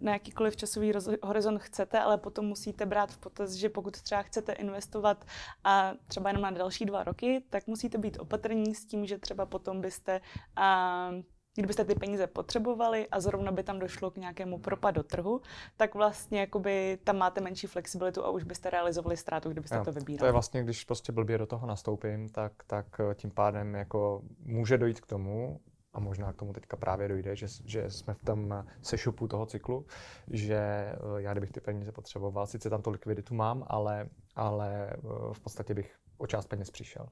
na 0.00 0.12
jakýkoliv 0.12 0.56
časový 0.56 0.92
horizont 1.22 1.58
chcete, 1.58 2.00
ale 2.00 2.18
potom 2.18 2.46
musíte 2.46 2.86
brát 2.86 3.12
v 3.12 3.18
potaz, 3.18 3.52
že 3.52 3.68
pokud 3.68 4.00
třeba 4.00 4.22
chcete 4.22 4.52
investovat 4.52 5.24
a 5.64 5.94
třeba 6.06 6.30
jenom 6.30 6.42
na 6.42 6.50
další 6.50 6.84
dva 6.84 7.04
roky, 7.04 7.44
tak 7.50 7.66
musíte 7.66 7.98
být 7.98 8.20
opatrní 8.20 8.74
s 8.74 8.86
tím, 8.86 9.06
že 9.06 9.18
třeba 9.18 9.46
potom 9.46 9.80
byste 9.80 10.20
a, 10.56 11.10
kdybyste 11.54 11.84
ty 11.84 11.94
peníze 11.94 12.26
potřebovali 12.26 13.08
a 13.08 13.20
zrovna 13.20 13.52
by 13.52 13.62
tam 13.62 13.78
došlo 13.78 14.10
k 14.10 14.16
nějakému 14.16 14.58
propadu 14.58 15.02
trhu, 15.02 15.40
tak 15.76 15.94
vlastně 15.94 16.40
jakoby 16.40 16.98
tam 17.04 17.18
máte 17.18 17.40
menší 17.40 17.66
flexibilitu 17.66 18.24
a 18.24 18.30
už 18.30 18.44
byste 18.44 18.70
realizovali 18.70 19.16
ztrátu, 19.16 19.50
kdybyste 19.50 19.76
jo, 19.76 19.84
to 19.84 19.92
vybírali. 19.92 20.18
To 20.18 20.26
je 20.26 20.32
vlastně, 20.32 20.62
když 20.62 20.84
prostě 20.84 21.12
blbě 21.12 21.38
do 21.38 21.46
toho 21.46 21.66
nastoupím, 21.66 22.28
tak, 22.28 22.52
tak 22.66 22.86
tím 23.14 23.30
pádem 23.30 23.74
jako 23.74 24.22
může 24.44 24.78
dojít 24.78 25.00
k 25.00 25.06
tomu, 25.06 25.60
a 25.94 26.00
možná 26.00 26.32
k 26.32 26.36
tomu 26.36 26.52
teďka 26.52 26.76
právě 26.76 27.08
dojde, 27.08 27.36
že, 27.36 27.46
že 27.64 27.90
jsme 27.90 28.14
v 28.14 28.24
tom 28.24 28.64
sešupu 28.82 29.28
toho 29.28 29.46
cyklu, 29.46 29.86
že 30.30 30.56
eh, 30.56 30.96
já 31.16 31.32
kdybych 31.32 31.52
ty 31.52 31.60
peníze 31.60 31.92
potřeboval, 31.92 32.46
sice 32.46 32.70
tam 32.70 32.82
tu 32.82 32.90
likviditu 32.90 33.34
mám, 33.34 33.64
ale, 33.66 34.08
ale 34.36 34.90
eh, 34.90 34.98
v 35.32 35.40
podstatě 35.40 35.74
bych 35.74 35.94
o 36.22 36.26
část 36.26 36.46
peněz 36.46 36.70
přišel. 36.70 37.06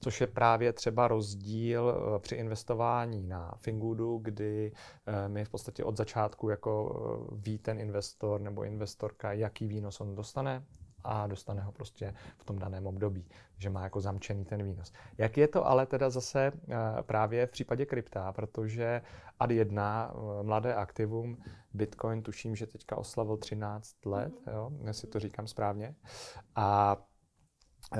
Což 0.00 0.20
je 0.20 0.26
právě 0.26 0.72
třeba 0.72 1.08
rozdíl 1.08 1.94
eh, 1.94 2.18
při 2.18 2.34
investování 2.34 3.22
na 3.22 3.54
Fingudu, 3.56 4.18
kdy 4.22 4.72
my 5.28 5.44
v 5.44 5.50
podstatě 5.50 5.84
od 5.84 5.96
začátku 5.96 6.48
jako 6.48 7.28
ví 7.32 7.58
ten 7.58 7.80
investor 7.80 8.40
nebo 8.40 8.64
investorka, 8.64 9.32
jaký 9.32 9.66
výnos 9.66 10.00
on 10.00 10.14
dostane, 10.14 10.64
a 11.04 11.26
dostane 11.26 11.62
ho 11.62 11.72
prostě 11.72 12.14
v 12.38 12.44
tom 12.44 12.58
daném 12.58 12.86
období, 12.86 13.28
že 13.58 13.70
má 13.70 13.82
jako 13.82 14.00
zamčený 14.00 14.44
ten 14.44 14.62
výnos. 14.62 14.92
Jak 15.18 15.36
je 15.36 15.48
to 15.48 15.66
ale 15.66 15.86
teda 15.86 16.10
zase 16.10 16.52
eh, 16.68 16.76
právě 17.02 17.46
v 17.46 17.50
případě 17.50 17.86
krypta, 17.86 18.32
protože 18.32 19.02
ad 19.38 19.50
1, 19.50 20.12
eh, 20.12 20.42
mladé 20.42 20.74
aktivum, 20.74 21.42
Bitcoin 21.74 22.22
tuším, 22.22 22.56
že 22.56 22.66
teďka 22.66 22.96
oslavil 22.96 23.36
13 23.36 24.06
let, 24.06 24.32
mm-hmm. 24.32 24.54
jo, 24.54 24.70
jestli 24.84 25.08
to 25.08 25.20
říkám 25.20 25.46
správně, 25.46 25.94
a 26.56 26.96
eh, 27.00 27.17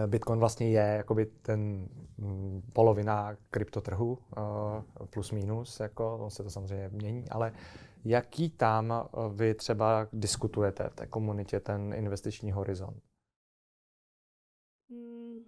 Bitcoin 0.06 0.38
vlastně 0.38 0.70
je 0.70 0.94
jakoby 0.96 1.26
ten 1.26 1.88
mm, 2.18 2.62
polovina 2.72 3.36
kryptotrhu, 3.50 4.18
plus 5.10 5.32
minus, 5.32 5.80
jako, 5.80 6.18
on 6.18 6.30
se 6.30 6.42
to 6.42 6.50
samozřejmě 6.50 6.88
mění, 6.88 7.28
ale 7.30 7.52
Jaký 8.04 8.50
tam 8.50 8.92
eh, 8.92 9.28
vy 9.34 9.54
třeba 9.54 10.08
diskutujete 10.12 10.88
v 10.88 10.94
té 10.94 11.06
komunitě, 11.06 11.60
ten 11.60 11.94
investiční 11.94 12.52
horizont? 12.52 13.02
Hmm, 14.90 15.38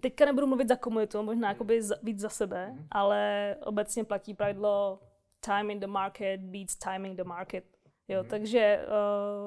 teďka 0.00 0.24
nebudu 0.24 0.46
mluvit 0.46 0.68
za 0.68 0.76
komunitu, 0.76 1.22
možná 1.22 1.48
jakoby 1.48 1.80
víc 2.02 2.18
za 2.18 2.28
sebe, 2.28 2.70
mm. 2.72 2.86
ale 2.90 3.56
obecně 3.64 4.04
platí 4.04 4.34
pravidlo 4.34 5.00
time 5.40 5.70
in 5.70 5.80
the 5.80 5.86
market 5.86 6.40
beats 6.40 6.76
timing 6.76 7.16
the 7.16 7.24
market. 7.24 7.64
Jo, 8.10 8.22
mm. 8.22 8.28
Takže 8.28 8.86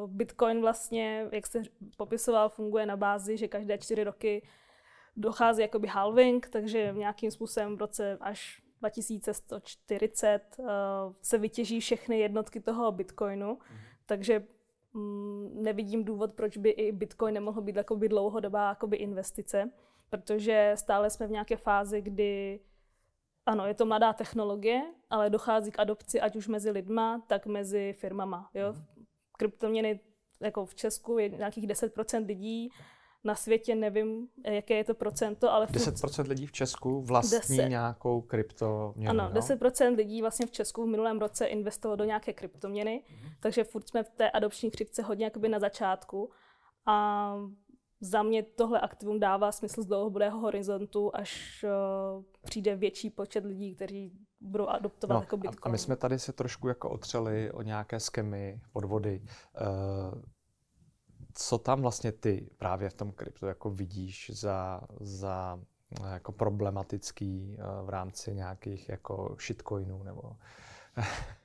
uh, 0.04 0.10
Bitcoin 0.10 0.62
vlastně, 0.62 1.28
jak 1.32 1.47
jste 1.47 1.62
popisoval, 1.97 2.49
funguje 2.49 2.86
na 2.86 2.97
bázi, 2.97 3.38
že 3.38 3.47
každé 3.47 3.78
čtyři 3.78 4.04
roky 4.04 4.41
dochází 5.15 5.62
jakoby 5.62 5.88
halving, 5.88 6.49
takže 6.49 6.93
nějakým 6.97 7.32
způsobem 7.32 7.76
v 7.76 7.80
roce 7.80 8.17
až 8.21 8.62
2140 8.80 10.41
uh, 10.58 10.65
eh, 10.65 10.71
se 11.21 11.38
vytěží 11.38 11.80
všechny 11.80 12.19
jednotky 12.19 12.60
toho 12.60 12.91
Bitcoinu, 12.91 13.49
mm. 13.49 13.78
takže 14.06 14.43
mm, 14.93 15.63
nevidím 15.63 16.04
důvod, 16.04 16.34
proč 16.34 16.58
by 16.58 16.69
i 16.69 16.91
Bitcoin 16.91 17.34
nemohl 17.34 17.62
být 17.62 17.76
jakoby 17.76 18.10
dlouhodobá 18.10 18.69
jakoby 18.69 18.97
investice, 18.97 19.71
protože 20.10 20.71
stále 20.76 21.10
jsme 21.10 21.28
v 21.28 21.32
nějaké 21.32 21.58
fázi, 21.58 22.02
kdy 22.02 22.60
ano, 23.45 23.67
je 23.67 23.73
to 23.73 23.86
mladá 23.86 24.13
technologie, 24.13 24.82
ale 25.10 25.29
dochází 25.29 25.71
k 25.71 25.79
adopci 25.79 26.21
ať 26.21 26.36
už 26.36 26.47
mezi 26.47 26.71
lidma, 26.71 27.21
tak 27.27 27.45
mezi 27.45 27.93
firmama. 27.97 28.49
Jo? 28.53 28.73
Mm. 28.73 29.06
Kryptoměny 29.38 29.99
jako 30.39 30.65
v 30.65 30.75
Česku 30.75 31.17
je 31.17 31.29
nějakých 31.29 31.67
10% 31.67 32.25
lidí 32.25 32.69
na 33.23 33.36
světě 33.36 33.75
nevím, 33.75 34.27
jaké 34.45 34.73
je 34.73 34.84
to 34.84 34.93
procento, 34.93 35.51
ale... 35.51 35.65
10% 35.65 36.27
lidí 36.27 36.47
v 36.47 36.51
Česku 36.51 37.01
vlastní 37.01 37.58
10. 37.58 37.69
nějakou 37.69 38.21
kryptoměnu, 38.21 39.10
Ano, 39.10 39.32
no? 39.34 39.41
10% 39.41 39.95
lidí 39.95 40.21
vlastně 40.21 40.45
v 40.45 40.51
Česku 40.51 40.84
v 40.84 40.88
minulém 40.88 41.19
roce 41.19 41.45
investovalo 41.45 41.95
do 41.95 42.03
nějaké 42.03 42.34
kryptoměny, 42.34 43.03
mm-hmm. 43.06 43.29
takže 43.39 43.63
furt 43.63 43.88
jsme 43.88 44.03
v 44.03 44.10
té 44.10 44.32
adopční 44.32 44.71
křivce 44.71 45.01
hodně 45.01 45.25
jakoby 45.25 45.49
na 45.49 45.60
začátku. 45.60 46.32
A 46.86 47.36
za 48.03 48.23
mě 48.23 48.43
tohle 48.43 48.79
aktivum 48.79 49.19
dává 49.19 49.51
smysl 49.51 49.81
z 49.81 49.85
dlouhodobého 49.85 50.39
horizontu, 50.39 51.15
až 51.15 51.65
uh, 52.17 52.23
přijde 52.43 52.75
větší 52.75 53.09
počet 53.09 53.45
lidí, 53.45 53.75
kteří 53.75 54.11
budou 54.41 54.67
adoptovat 54.67 55.15
no, 55.15 55.21
jako 55.21 55.37
Bitcoin. 55.37 55.59
A 55.61 55.69
my 55.69 55.77
jsme 55.77 55.95
tady 55.95 56.19
se 56.19 56.33
trošku 56.33 56.67
jako 56.67 56.89
otřeli 56.89 57.51
o 57.51 57.61
nějaké 57.61 57.99
skemy, 57.99 58.61
podvody. 58.71 59.21
Uh, 59.23 60.21
co 61.33 61.57
tam 61.57 61.81
vlastně 61.81 62.11
ty 62.11 62.49
právě 62.57 62.89
v 62.89 62.93
tom 62.93 63.11
kryptu 63.11 63.45
jako 63.45 63.69
vidíš 63.69 64.31
za, 64.33 64.81
za 64.99 65.59
eh, 66.01 66.13
jako 66.13 66.31
problematický 66.31 67.57
eh, 67.59 67.85
v 67.85 67.89
rámci 67.89 68.35
nějakých 68.35 68.89
jako 68.89 69.35
shitcoinů 69.39 70.03
nebo... 70.03 70.21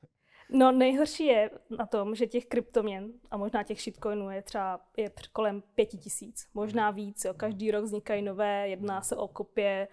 No 0.51 0.73
nejhorší 0.73 1.27
je 1.27 1.51
na 1.79 1.87
tom, 1.87 2.15
že 2.15 2.27
těch 2.27 2.47
kryptoměn 2.47 3.13
a 3.31 3.37
možná 3.37 3.63
těch 3.63 3.81
shitcoinů 3.81 4.31
je 4.31 4.43
třeba 4.43 4.81
je 4.97 5.11
kolem 5.33 5.63
pěti 5.75 5.97
tisíc, 5.99 6.49
možná 6.55 6.91
víc. 6.91 7.25
Jo. 7.25 7.35
Každý 7.35 7.71
rok 7.71 7.85
vznikají 7.85 8.23
nové, 8.23 8.69
jedná 8.69 9.03
se 9.03 9.17
o 9.17 9.29
kopie 9.29 9.89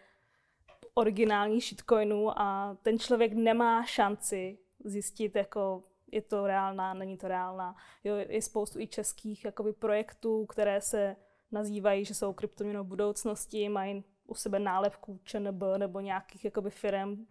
originální 0.93 1.61
shitcoinů 1.61 2.39
a 2.39 2.77
ten 2.81 2.99
člověk 2.99 3.33
nemá 3.33 3.85
šanci 3.85 4.57
zjistit, 4.83 5.35
jako 5.35 5.83
je 6.11 6.21
to 6.21 6.47
reálná, 6.47 6.93
není 6.93 7.17
to 7.17 7.27
reálná. 7.27 7.75
Jo, 8.03 8.15
je 8.15 8.41
spoustu 8.41 8.79
i 8.79 8.87
českých 8.87 9.45
jakoby, 9.45 9.73
projektů, 9.73 10.45
které 10.45 10.81
se 10.81 11.15
nazývají, 11.51 12.05
že 12.05 12.15
jsou 12.15 12.33
kryptoměnou 12.33 12.83
budoucnosti, 12.83 13.69
mají 13.69 14.03
u 14.27 14.35
sebe 14.35 14.59
nálepku 14.59 15.19
ČNB 15.23 15.63
nebo 15.77 15.99
nějakých 15.99 16.45
jakoby, 16.45 16.69
firm, 16.69 17.25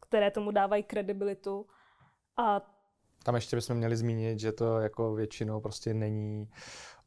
které 0.00 0.30
tomu 0.30 0.50
dávají 0.50 0.82
kredibilitu. 0.82 1.66
A 2.40 2.62
tam 3.24 3.34
ještě 3.34 3.56
bychom 3.56 3.76
měli 3.76 3.96
zmínit, 3.96 4.38
že 4.40 4.52
to 4.52 4.78
jako 4.78 5.14
většinou 5.14 5.60
prostě 5.60 5.94
není 5.94 6.50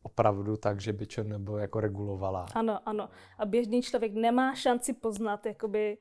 opravdu 0.04 0.58
tak, 0.58 0.82
že 0.82 0.94
by 0.94 1.08
ČNB 1.08 1.50
jako 1.58 1.80
regulovala. 1.80 2.48
Ano, 2.56 2.80
ano. 2.86 3.10
A 3.38 3.46
běžný 3.46 3.82
člověk 3.82 4.14
nemá 4.14 4.56
šanci 4.56 4.94
poznat, 4.94 5.46
jakoby, 5.46 5.98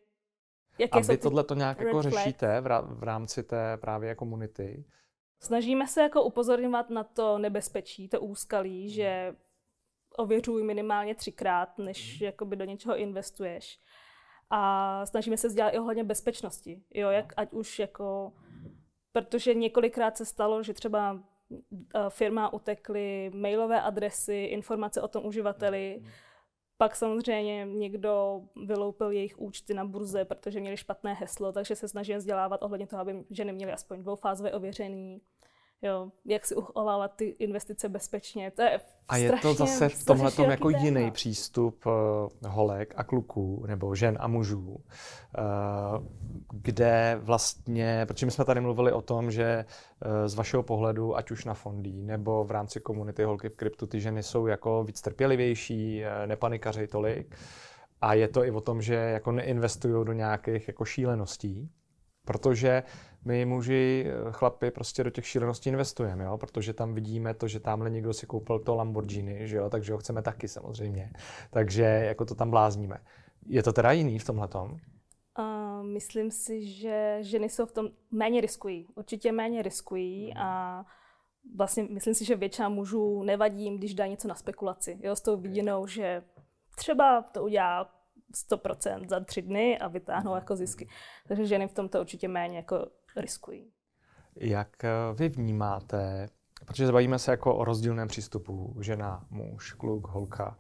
jaké 0.79 0.99
A 0.99 1.03
vy 1.03 1.19
tohle 1.19 1.45
to 1.45 1.55
nějak 1.55 1.81
jako 1.81 2.03
řešíte 2.03 2.61
v 2.81 3.03
rámci 3.03 3.43
té 3.43 3.77
právě 3.77 4.15
komunity? 4.15 4.85
Snažíme 5.41 5.87
se 5.87 6.03
jako 6.03 6.23
upozorňovat 6.23 6.91
na 6.91 7.05
to 7.05 7.39
nebezpečí, 7.39 8.09
to 8.09 8.21
úskalí, 8.21 8.91
že 8.91 9.35
ověřuj 10.17 10.63
minimálně 10.63 11.15
třikrát, 11.15 11.79
než 11.79 12.21
mhm. 12.21 12.25
jakoby 12.25 12.57
do 12.57 12.65
něčeho 12.65 12.97
investuješ. 12.97 13.81
A 14.51 15.07
snažíme 15.07 15.37
se 15.37 15.51
sdělat 15.51 15.71
i 15.71 15.79
ohledně 15.79 16.05
bezpečnosti. 16.05 16.83
Jo, 16.95 17.11
jak, 17.11 17.33
ať 17.37 17.53
už 17.53 17.79
jako, 17.79 18.33
protože 19.13 19.55
několikrát 19.55 20.17
se 20.17 20.25
stalo, 20.25 20.63
že 20.63 20.75
třeba 20.75 21.21
eh, 21.95 21.99
firma 22.09 22.53
utekly 22.53 23.31
mailové 23.35 23.81
adresy, 23.81 24.35
informace 24.35 25.03
o 25.03 25.09
tom 25.09 25.27
uživateli, 25.27 25.99
mhm. 26.01 26.11
Pak 26.83 26.97
samozřejmě 26.97 27.65
někdo 27.65 28.43
vyloupil 28.57 29.11
jejich 29.11 29.39
účty 29.39 29.75
na 29.75 29.85
burze, 29.85 30.25
protože 30.25 30.61
měli 30.61 30.77
špatné 30.77 31.15
heslo, 31.15 31.53
takže 31.53 31.77
se 31.77 31.89
snažím 31.89 32.17
vzdělávat 32.17 32.63
ohledně 32.63 32.87
toho, 32.87 33.03
aby 33.03 33.25
ženy 33.31 33.53
měly 33.53 33.73
aspoň 33.73 34.03
dvoufázové 34.03 34.53
ověření. 34.53 35.21
Jo, 35.83 36.11
jak 36.25 36.47
si 36.47 36.55
uchovávat 36.55 37.13
ty 37.17 37.25
investice 37.25 37.89
bezpečně. 37.89 38.51
To 38.51 38.63
je 38.63 38.81
a 39.09 39.17
je 39.17 39.33
to 39.43 39.55
zase 39.55 39.89
v 39.89 40.05
tomhle 40.05 40.33
jako 40.51 40.71
téma. 40.71 40.83
jiný 40.85 41.11
přístup 41.11 41.87
uh, 41.87 41.93
holek 42.51 42.95
a 42.97 43.05
kluků, 43.05 43.65
nebo 43.69 43.95
žen 43.95 44.17
a 44.21 44.29
mužů, 44.29 44.69
uh, 44.69 44.81
kde 46.53 47.19
vlastně, 47.23 48.05
protože 48.09 48.27
my 48.27 48.33
jsme 48.33 48.45
tady 48.45 48.61
mluvili 48.61 48.93
o 48.93 49.03
tom, 49.03 49.31
že 49.31 49.65
uh, 49.65 50.29
z 50.29 50.35
vašeho 50.35 50.63
pohledu, 50.63 51.17
ať 51.17 51.31
už 51.31 51.45
na 51.45 51.55
fondy, 51.55 51.93
nebo 51.93 52.45
v 52.45 52.51
rámci 52.51 52.81
komunity 52.81 53.25
holky 53.25 53.49
v 53.49 53.57
kryptu, 53.57 53.87
ty 53.87 54.01
ženy 54.01 54.23
jsou 54.23 54.47
jako 54.47 54.85
víc 54.85 55.01
trpělivější, 55.01 56.03
uh, 56.03 56.27
nepanikařej 56.27 56.87
tolik. 56.87 57.37
A 58.01 58.15
je 58.15 58.29
to 58.29 58.45
i 58.45 58.51
o 58.51 58.61
tom, 58.61 58.83
že 58.83 58.95
jako 58.95 59.33
neinvestují 59.33 60.05
do 60.05 60.13
nějakých 60.13 60.69
jako 60.69 60.85
šíleností, 60.85 61.71
protože 62.25 62.83
my 63.25 63.45
muži, 63.45 64.07
chlapi, 64.31 64.71
prostě 64.71 65.05
do 65.05 65.11
těch 65.11 65.27
šíleností 65.27 65.71
investujeme, 65.71 66.25
jo? 66.25 66.39
protože 66.39 66.73
tam 66.73 66.95
vidíme 66.95 67.35
to, 67.35 67.49
že 67.49 67.61
tamhle 67.61 67.91
někdo 67.91 68.13
si 68.13 68.27
koupil 68.27 68.59
to 68.59 68.75
Lamborghini, 68.75 69.49
že 69.49 69.57
jo? 69.57 69.71
takže 69.71 69.93
ho 69.93 69.99
chceme 69.99 70.23
taky 70.23 70.49
samozřejmě. 70.49 71.13
Takže 71.51 71.83
jako 71.83 72.25
to 72.25 72.35
tam 72.35 72.51
blázníme. 72.51 72.99
Je 73.47 73.63
to 73.63 73.73
teda 73.73 73.93
jiný 73.93 74.19
v 74.19 74.25
tomhle 74.25 74.49
tom? 74.49 74.79
Uh, 75.39 75.87
myslím 75.87 76.31
si, 76.31 76.67
že 76.67 77.19
ženy 77.21 77.49
jsou 77.49 77.67
v 77.67 77.73
tom 77.73 77.89
méně 78.11 78.41
riskují. 78.41 78.87
Určitě 78.95 79.33
méně 79.33 79.63
riskují 79.63 80.35
a 80.37 80.83
vlastně 81.57 81.87
myslím 81.91 82.15
si, 82.15 82.25
že 82.25 82.37
většina 82.37 82.69
mužů 82.69 83.23
nevadí 83.23 83.65
jim, 83.65 83.79
když 83.79 83.95
dá 83.95 84.07
něco 84.07 84.29
na 84.29 84.35
spekulaci. 84.35 84.99
Jo, 85.03 85.17
s 85.17 85.21
tou 85.21 85.37
vidinou, 85.37 85.87
že 85.87 86.23
třeba 86.77 87.23
to 87.23 87.43
udělá 87.43 87.91
100% 88.51 89.09
za 89.09 89.21
tři 89.21 89.43
dny 89.43 89.79
a 89.79 89.89
vytáhnou 89.89 90.35
jako 90.35 90.57
zisky. 90.57 90.89
Takže 91.29 91.47
ženy 91.47 91.69
v 91.69 91.73
tomto 91.73 92.01
určitě 92.01 92.29
méně 92.29 92.57
jako 92.57 92.87
riskují. 93.21 93.73
Jak 94.37 94.85
eh, 94.85 94.91
vy 95.15 95.29
vnímáte, 95.29 96.29
protože 96.67 96.87
zabavíme 96.87 97.19
se 97.19 97.31
jako 97.31 97.55
o 97.57 97.65
rozdílném 97.65 98.09
přístupu, 98.09 98.77
žena, 98.81 99.27
muž, 99.31 99.73
kluk, 99.73 100.07
holka, 100.07 100.59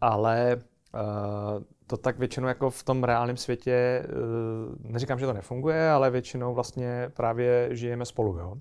ale 0.00 0.56
uh, 0.94 1.62
to 1.88 1.96
tak 1.96 2.18
většinou 2.18 2.48
jako 2.48 2.70
v 2.70 2.82
tom 2.82 3.04
reálném 3.04 3.36
světě, 3.36 4.06
uh, 4.08 4.92
neříkám, 4.92 5.18
že 5.18 5.26
to 5.26 5.32
nefunguje, 5.32 5.90
ale 5.90 6.10
většinou 6.10 6.54
vlastně 6.54 7.10
právě 7.14 7.68
žijeme 7.70 8.04
spolu. 8.04 8.38
Jo? 8.38 8.56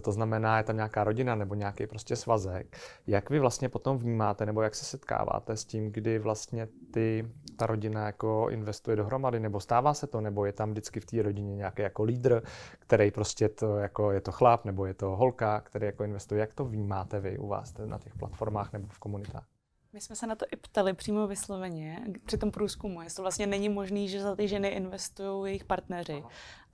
to 0.00 0.12
znamená, 0.12 0.58
je 0.58 0.64
tam 0.64 0.76
nějaká 0.76 1.04
rodina 1.04 1.34
nebo 1.34 1.54
nějaký 1.54 1.86
prostě 1.86 2.16
svazek. 2.16 2.76
Jak 3.06 3.30
vy 3.30 3.38
vlastně 3.38 3.68
potom 3.68 3.98
vnímáte 3.98 4.46
nebo 4.46 4.62
jak 4.62 4.74
se 4.74 4.84
setkáváte 4.84 5.56
s 5.56 5.64
tím, 5.64 5.92
kdy 5.92 6.18
vlastně 6.18 6.68
ty, 6.90 7.28
ta 7.56 7.66
rodina 7.66 8.06
jako 8.06 8.46
investuje 8.50 8.96
dohromady, 8.96 9.40
nebo 9.40 9.60
stává 9.60 9.94
se 9.94 10.06
to, 10.06 10.20
nebo 10.20 10.44
je 10.44 10.52
tam 10.52 10.70
vždycky 10.70 11.00
v 11.00 11.06
té 11.06 11.22
rodině 11.22 11.56
nějaký 11.56 11.82
jako 11.82 12.02
lídr, 12.02 12.42
který 12.78 13.10
prostě 13.10 13.48
to 13.48 13.76
jako 13.76 14.10
je 14.10 14.20
to 14.20 14.32
chlap, 14.32 14.64
nebo 14.64 14.86
je 14.86 14.94
to 14.94 15.16
holka, 15.16 15.60
který 15.60 15.86
jako 15.86 16.04
investuje. 16.04 16.40
Jak 16.40 16.54
to 16.54 16.64
vnímáte 16.64 17.20
vy 17.20 17.38
u 17.38 17.46
vás 17.48 17.74
na 17.84 17.98
těch 17.98 18.14
platformách 18.14 18.72
nebo 18.72 18.88
v 18.88 18.98
komunitách? 18.98 19.55
My 19.96 20.00
jsme 20.00 20.16
se 20.16 20.26
na 20.26 20.34
to 20.34 20.46
i 20.52 20.56
ptali 20.56 20.94
přímo 20.94 21.26
vysloveně 21.26 22.04
při 22.26 22.38
tom 22.38 22.50
průzkumu, 22.50 23.02
jestli 23.02 23.22
vlastně 23.22 23.46
není 23.46 23.68
možný, 23.68 24.08
že 24.08 24.22
za 24.22 24.36
ty 24.36 24.48
ženy 24.48 24.68
investují 24.68 25.50
jejich 25.50 25.64
partneři. 25.64 26.22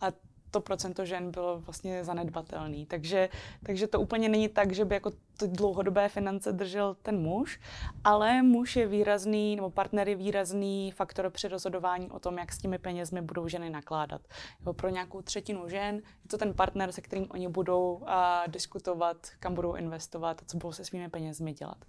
A 0.00 0.06
to 0.50 0.60
procento 0.60 1.04
žen 1.04 1.30
bylo 1.30 1.60
vlastně 1.60 2.04
zanedbatelný. 2.04 2.86
Takže, 2.86 3.28
takže 3.66 3.86
to 3.86 4.00
úplně 4.00 4.28
není 4.28 4.48
tak, 4.48 4.72
že 4.72 4.84
by 4.84 4.94
jako 4.94 5.10
ty 5.38 5.48
dlouhodobé 5.48 6.08
finance 6.08 6.52
držel 6.52 6.96
ten 7.02 7.18
muž, 7.18 7.60
ale 8.04 8.42
muž 8.42 8.76
je 8.76 8.86
výrazný, 8.86 9.56
nebo 9.56 9.70
partner 9.70 10.08
je 10.08 10.16
výrazný 10.16 10.90
faktor 10.90 11.30
při 11.30 11.48
rozhodování 11.48 12.10
o 12.10 12.18
tom, 12.18 12.38
jak 12.38 12.52
s 12.52 12.58
těmi 12.58 12.78
penězmi 12.78 13.22
budou 13.22 13.48
ženy 13.48 13.70
nakládat. 13.70 14.20
Jo, 14.66 14.72
pro 14.72 14.88
nějakou 14.88 15.22
třetinu 15.22 15.68
žen 15.68 15.94
je 15.96 16.28
to 16.30 16.38
ten 16.38 16.54
partner, 16.54 16.92
se 16.92 17.00
kterým 17.00 17.26
oni 17.30 17.48
budou 17.48 18.02
a, 18.06 18.44
diskutovat, 18.46 19.16
kam 19.40 19.54
budou 19.54 19.74
investovat 19.74 20.42
a 20.42 20.44
co 20.44 20.56
budou 20.56 20.72
se 20.72 20.84
svými 20.84 21.08
penězmi 21.08 21.52
dělat. 21.52 21.84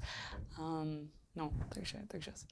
Um, 0.60 1.10
no, 1.36 1.52
takže, 1.74 2.00
takže 2.08 2.32
asi. 2.32 2.46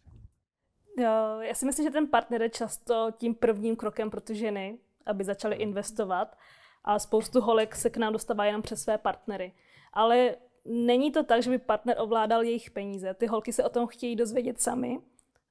Já 0.97 1.53
si 1.53 1.65
myslím, 1.65 1.87
že 1.87 1.91
ten 1.91 2.07
partner 2.07 2.41
je 2.41 2.49
často 2.49 3.11
tím 3.17 3.35
prvním 3.35 3.75
krokem 3.75 4.09
pro 4.09 4.21
ty 4.21 4.35
ženy, 4.35 4.77
aby 5.05 5.23
začaly 5.23 5.55
investovat 5.55 6.37
a 6.83 6.99
spoustu 6.99 7.41
holek 7.41 7.75
se 7.75 7.89
k 7.89 7.97
nám 7.97 8.13
dostává 8.13 8.45
jenom 8.45 8.61
přes 8.61 8.81
své 8.81 8.97
partnery. 8.97 9.53
Ale 9.93 10.35
není 10.65 11.11
to 11.11 11.23
tak, 11.23 11.43
že 11.43 11.49
by 11.49 11.57
partner 11.57 11.95
ovládal 11.99 12.43
jejich 12.43 12.71
peníze. 12.71 13.13
Ty 13.13 13.27
holky 13.27 13.53
se 13.53 13.63
o 13.63 13.69
tom 13.69 13.87
chtějí 13.87 14.15
dozvědět 14.15 14.61
sami 14.61 14.99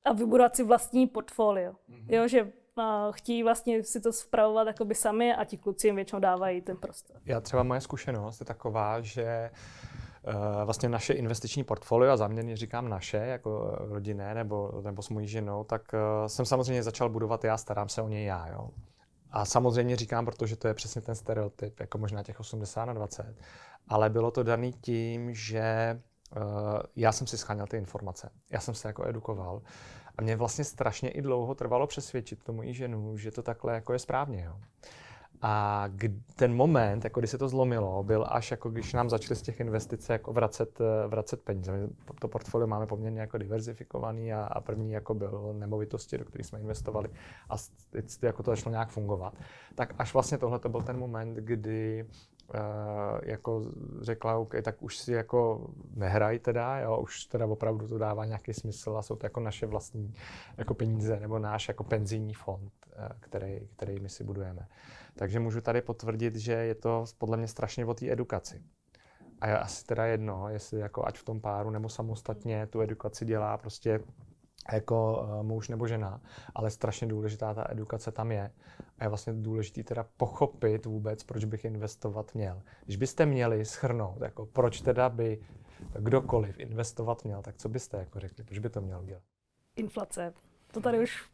a 0.05 0.13
vybudovat 0.13 0.57
si 0.57 0.65
vlastní 0.65 1.07
portfolio. 1.07 1.73
Mm-hmm. 1.73 2.15
Jo, 2.15 2.29
že 2.29 2.53
chtějí 3.11 3.43
vlastně 3.43 3.85
si 3.85 4.01
to 4.01 4.13
spravovat 4.13 4.67
jakoby 4.67 4.95
sami 4.95 5.35
a 5.35 5.45
ti 5.45 5.59
kluci 5.59 5.87
jim 5.89 5.97
většinou 5.97 6.21
dávají 6.21 6.61
ten 6.61 6.77
prostor. 6.77 7.17
Já 7.25 7.41
třeba 7.41 7.63
moje 7.63 7.81
zkušenost 7.81 8.41
je 8.41 8.47
taková, 8.47 9.01
že 9.01 9.51
uh, 9.53 10.00
vlastně 10.65 10.89
naše 10.89 11.13
investiční 11.13 11.65
portfolio, 11.65 12.13
a 12.13 12.17
záměrně 12.17 12.57
říkám 12.57 12.89
naše, 12.89 13.17
jako 13.17 13.77
rodinné 13.79 14.35
nebo, 14.35 14.81
nebo 14.85 15.03
s 15.03 15.09
mojí 15.09 15.29
ženou, 15.29 15.65
tak 15.65 15.83
uh, 15.93 16.27
jsem 16.27 16.47
samozřejmě 16.47 16.83
začal 16.83 17.09
budovat 17.09 17.45
já, 17.45 17.57
starám 17.57 17.89
se 17.89 18.03
o 18.03 18.09
něj 18.09 18.25
já. 18.25 18.49
Jo. 18.49 18.69
A 19.31 19.45
samozřejmě 19.45 19.97
říkám, 19.97 20.25
protože 20.25 20.57
to 20.57 20.69
je 20.69 20.75
přesně 20.75 21.01
ten 21.01 21.15
stereotyp, 21.15 21.81
jako 21.81 21.99
možná 21.99 22.23
těch 22.23 22.41
80 22.41 22.85
na 22.85 22.93
20, 22.93 23.35
ale 23.89 24.11
bylo 24.11 24.31
to 24.31 24.43
daný 24.43 24.73
tím, 24.73 25.35
že 25.35 26.01
já 26.97 27.13
jsem 27.13 27.27
si 27.27 27.39
scháněl 27.39 27.67
ty 27.67 27.77
informace, 27.77 28.31
já 28.51 28.61
jsem 28.61 28.75
se 28.75 28.89
jako 28.89 29.09
edukoval 29.09 29.63
a 30.19 30.23
mě 30.23 30.37
vlastně 30.37 30.65
strašně 30.65 31.11
i 31.11 31.23
dlouho 31.23 31.55
trvalo 31.55 31.87
přesvědčit 31.87 32.43
tomu 32.43 32.63
i 32.63 32.75
ženu, 32.75 33.17
že 33.17 33.31
to 33.31 33.43
takhle 33.43 33.75
jako 33.75 33.93
je 33.93 33.99
správně. 33.99 34.45
Jo. 34.45 34.57
A 35.43 35.85
ten 36.35 36.55
moment, 36.55 37.05
jako 37.05 37.21
když 37.21 37.31
se 37.31 37.39
to 37.39 37.49
zlomilo, 37.49 38.03
byl 38.03 38.27
až 38.29 38.51
jako 38.51 38.71
když 38.71 38.93
nám 38.93 39.11
začaly 39.11 39.37
z 39.37 39.43
těch 39.43 39.61
investic 39.61 40.09
jako 40.09 40.33
vracet, 40.33 40.81
eh, 40.81 41.09
vracet 41.09 41.43
peníze. 41.43 41.73
My 41.73 41.89
to 42.21 42.29
portfolio 42.29 42.67
máme 42.67 42.87
poměrně 42.87 43.21
jako 43.21 43.39
diverzifikovaný 43.39 44.33
a, 44.33 44.43
a 44.43 44.61
první 44.61 44.93
jako 44.93 45.15
byl 45.15 45.55
nemovitosti, 45.59 46.19
do 46.19 46.25
kterých 46.25 46.47
jsme 46.47 46.61
investovali 46.61 47.09
a 47.51 47.55
jako 48.23 48.43
to 48.43 48.51
začalo 48.51 48.71
nějak 48.71 48.89
fungovat. 48.89 49.35
Tak 49.75 49.95
až 49.99 50.15
vlastně 50.15 50.39
tohle 50.39 50.59
to 50.59 50.69
byl 50.69 50.83
ten 50.83 50.99
moment, 50.99 51.35
kdy 51.35 52.07
Uh, 52.55 53.21
jako 53.23 53.63
řekla, 54.01 54.39
OK, 54.39 54.55
tak 54.63 54.83
už 54.83 54.99
si 54.99 55.13
jako 55.13 55.71
nehraj 55.95 56.39
teda, 56.39 56.79
jo, 56.79 56.99
už 57.03 57.25
teda 57.25 57.47
opravdu 57.47 57.89
to 57.89 57.99
dává 57.99 58.25
nějaký 58.25 58.55
smysl 58.55 58.97
a 58.97 59.03
jsou 59.03 59.17
to 59.17 59.27
jako 59.27 59.41
naše 59.41 59.67
vlastní 59.67 60.15
jako 60.57 60.75
peníze 60.75 61.21
nebo 61.21 61.39
náš 61.39 61.69
jako 61.69 61.85
penzijní 61.85 62.35
fond, 62.35 62.73
který, 63.21 63.69
který 63.77 64.01
my 64.01 64.09
si 64.09 64.25
budujeme. 64.25 64.69
Takže 65.15 65.41
můžu 65.41 65.61
tady 65.61 65.83
potvrdit, 65.83 66.37
že 66.37 66.53
je 66.53 66.75
to 66.75 67.05
podle 67.19 67.37
mě 67.37 67.49
strašně 67.49 67.85
o 67.85 67.95
té 67.95 68.13
edukaci. 68.13 68.63
A 69.41 69.49
je 69.49 69.59
asi 69.59 69.85
teda 69.85 70.07
jedno, 70.07 70.49
jestli 70.49 70.81
jako 70.81 71.07
ať 71.07 71.19
v 71.19 71.25
tom 71.25 71.41
páru 71.41 71.71
nebo 71.71 71.89
samostatně 71.89 72.67
tu 72.67 72.81
edukaci 72.81 73.25
dělá 73.25 73.59
prostě 73.59 74.01
jako 74.73 75.23
uh, 75.23 75.43
muž 75.43 75.69
nebo 75.69 75.87
žena, 75.87 76.21
ale 76.55 76.71
strašně 76.71 77.07
důležitá 77.07 77.55
ta 77.55 77.67
edukace 77.71 78.13
tam 78.13 78.33
je. 78.33 78.51
A 78.99 79.05
je 79.05 79.09
vlastně 79.09 79.33
důležité 79.33 79.83
teda 79.83 80.07
pochopit 80.17 80.87
vůbec, 80.87 81.25
proč 81.25 81.45
bych 81.45 81.65
investovat 81.65 82.35
měl. 82.35 82.63
Když 82.85 82.97
byste 82.97 83.27
měli 83.27 83.65
schrnout, 83.65 84.21
jako 84.21 84.47
proč 84.47 84.81
teda 84.81 85.09
by 85.09 85.41
kdokoliv 85.99 86.59
investovat 86.59 87.25
měl, 87.25 87.43
tak 87.43 87.57
co 87.57 87.69
byste 87.69 87.97
jako 87.97 88.21
řekli, 88.21 88.45
proč 88.45 88.59
by 88.59 88.71
to 88.71 88.81
měl 88.81 89.05
dělat? 89.05 89.23
Inflace. 89.77 90.33
To 90.73 90.81
tady 90.81 90.99
už 91.03 91.31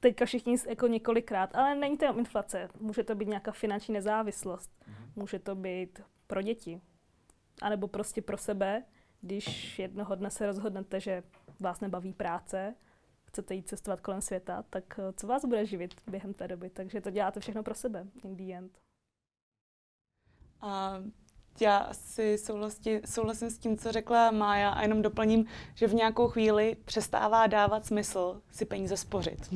teďka 0.00 0.24
všichni 0.24 0.56
jako 0.68 0.86
několikrát, 0.86 1.56
ale 1.56 1.74
není 1.74 1.98
to 1.98 2.04
jenom 2.04 2.18
inflace. 2.18 2.68
Může 2.80 3.04
to 3.04 3.14
být 3.14 3.28
nějaká 3.28 3.52
finanční 3.52 3.94
nezávislost. 3.94 4.70
Mhm. 4.86 5.12
Může 5.16 5.38
to 5.38 5.54
být 5.54 6.00
pro 6.26 6.42
děti. 6.42 6.80
A 7.62 7.68
nebo 7.68 7.88
prostě 7.88 8.22
pro 8.22 8.38
sebe, 8.38 8.82
když 9.20 9.78
jednoho 9.78 10.14
dne 10.14 10.30
se 10.30 10.46
rozhodnete, 10.46 11.00
že 11.00 11.22
vás 11.60 11.80
nebaví 11.80 12.12
práce, 12.12 12.74
chcete 13.24 13.54
jít 13.54 13.68
cestovat 13.68 14.00
kolem 14.00 14.20
světa, 14.20 14.64
tak 14.70 14.98
eh, 14.98 15.12
co 15.12 15.26
vás 15.26 15.44
bude 15.44 15.66
živit 15.66 15.94
během 16.06 16.34
té 16.34 16.48
doby? 16.48 16.70
Takže 16.70 17.00
to 17.00 17.10
děláte 17.10 17.40
všechno 17.40 17.62
pro 17.62 17.74
sebe, 17.74 18.06
in 18.24 18.36
the 18.36 18.52
end. 18.52 18.78
A 20.60 21.02
já 21.60 21.76
asi 21.76 22.38
souhlasím, 22.38 23.00
souhlasím 23.04 23.50
s 23.50 23.58
tím, 23.58 23.78
co 23.78 23.92
řekla 23.92 24.30
Mája 24.30 24.70
a 24.70 24.82
jenom 24.82 25.02
doplním, 25.02 25.46
že 25.74 25.86
v 25.86 25.94
nějakou 25.94 26.28
chvíli 26.28 26.76
přestává 26.84 27.46
dávat 27.46 27.86
smysl 27.86 28.40
si 28.50 28.64
peníze 28.64 28.96
spořit. 28.96 29.54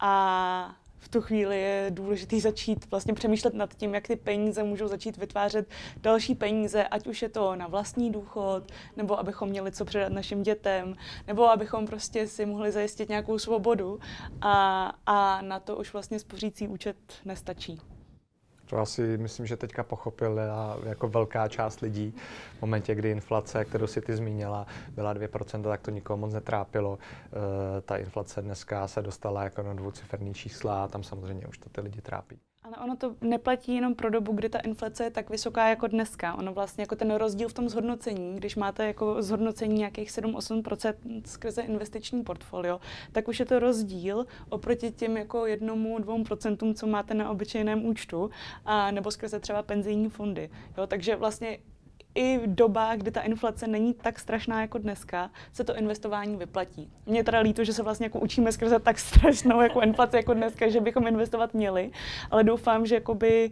a 0.00 0.76
v 1.04 1.08
tu 1.08 1.20
chvíli 1.20 1.60
je 1.60 1.86
důležité 1.90 2.40
začít 2.40 2.90
vlastně 2.90 3.14
přemýšlet 3.14 3.54
nad 3.54 3.74
tím, 3.74 3.94
jak 3.94 4.06
ty 4.06 4.16
peníze 4.16 4.62
můžou 4.62 4.88
začít 4.88 5.16
vytvářet 5.16 5.68
další 5.96 6.34
peníze, 6.34 6.84
ať 6.84 7.06
už 7.06 7.22
je 7.22 7.28
to 7.28 7.56
na 7.56 7.66
vlastní 7.66 8.10
důchod, 8.10 8.72
nebo 8.96 9.18
abychom 9.18 9.48
měli 9.48 9.72
co 9.72 9.84
předat 9.84 10.12
našim 10.12 10.42
dětem, 10.42 10.96
nebo 11.26 11.50
abychom 11.50 11.86
prostě 11.86 12.26
si 12.26 12.46
mohli 12.46 12.72
zajistit 12.72 13.08
nějakou 13.08 13.38
svobodu 13.38 14.00
a, 14.40 14.92
a 15.06 15.42
na 15.42 15.60
to 15.60 15.76
už 15.76 15.92
vlastně 15.92 16.18
spořící 16.18 16.68
účet 16.68 16.96
nestačí. 17.24 17.80
To 18.66 18.78
asi 18.78 19.18
myslím, 19.18 19.46
že 19.46 19.56
teďka 19.56 19.82
pochopila 19.82 20.78
jako 20.84 21.08
velká 21.08 21.48
část 21.48 21.80
lidí. 21.80 22.14
V 22.58 22.60
momentě, 22.60 22.94
kdy 22.94 23.10
inflace, 23.10 23.64
kterou 23.64 23.86
si 23.86 24.00
ty 24.00 24.16
zmínila, 24.16 24.66
byla 24.94 25.14
2%, 25.14 25.62
tak 25.62 25.80
to 25.80 25.90
nikoho 25.90 26.16
moc 26.16 26.32
netrápilo. 26.32 26.98
E, 26.98 27.80
ta 27.80 27.96
inflace 27.96 28.42
dneska 28.42 28.88
se 28.88 29.02
dostala 29.02 29.44
jako 29.44 29.62
na 29.62 29.74
dvouciferný 29.74 30.34
čísla 30.34 30.84
a 30.84 30.88
tam 30.88 31.02
samozřejmě 31.02 31.46
už 31.46 31.58
to 31.58 31.68
ty 31.68 31.80
lidi 31.80 32.00
trápí. 32.00 32.38
Ale 32.64 32.76
ono 32.76 32.96
to 32.96 33.16
neplatí 33.20 33.74
jenom 33.74 33.94
pro 33.94 34.10
dobu, 34.10 34.32
kdy 34.32 34.48
ta 34.48 34.58
inflace 34.58 35.04
je 35.04 35.10
tak 35.10 35.30
vysoká 35.30 35.68
jako 35.68 35.86
dneska. 35.86 36.34
Ono 36.34 36.54
vlastně 36.54 36.82
jako 36.82 36.96
ten 36.96 37.14
rozdíl 37.14 37.48
v 37.48 37.52
tom 37.52 37.68
zhodnocení, 37.68 38.36
když 38.36 38.56
máte 38.56 38.86
jako 38.86 39.22
zhodnocení 39.22 39.74
nějakých 39.74 40.10
7-8% 40.10 40.94
skrze 41.24 41.62
investiční 41.62 42.24
portfolio, 42.24 42.80
tak 43.12 43.28
už 43.28 43.40
je 43.40 43.46
to 43.46 43.58
rozdíl 43.58 44.26
oproti 44.48 44.90
těm 44.90 45.16
jako 45.16 45.46
jednomu, 45.46 45.98
dvou 45.98 46.24
procentům, 46.24 46.74
co 46.74 46.86
máte 46.86 47.14
na 47.14 47.30
obyčejném 47.30 47.86
účtu, 47.86 48.30
a 48.64 48.90
nebo 48.90 49.10
skrze 49.10 49.40
třeba 49.40 49.62
penzijní 49.62 50.08
fondy. 50.08 50.50
Jo, 50.78 50.86
takže 50.86 51.16
vlastně 51.16 51.58
i 52.14 52.38
v 52.38 52.54
dobách, 52.54 52.98
kdy 52.98 53.10
ta 53.10 53.20
inflace 53.20 53.66
není 53.66 53.94
tak 53.94 54.18
strašná 54.18 54.60
jako 54.60 54.78
dneska, 54.78 55.30
se 55.52 55.64
to 55.64 55.76
investování 55.76 56.36
vyplatí. 56.36 56.92
Mě 57.06 57.24
teda 57.24 57.38
líto, 57.38 57.64
že 57.64 57.72
se 57.72 57.82
vlastně 57.82 58.06
jako 58.06 58.20
učíme 58.20 58.52
skrze 58.52 58.78
tak 58.78 58.98
strašnou 58.98 59.60
jako 59.60 59.80
inflaci 59.80 60.16
jako 60.16 60.34
dneska, 60.34 60.68
že 60.68 60.80
bychom 60.80 61.06
investovat 61.06 61.54
měli, 61.54 61.90
ale 62.30 62.44
doufám, 62.44 62.86
že 62.86 62.94
jakoby 62.94 63.50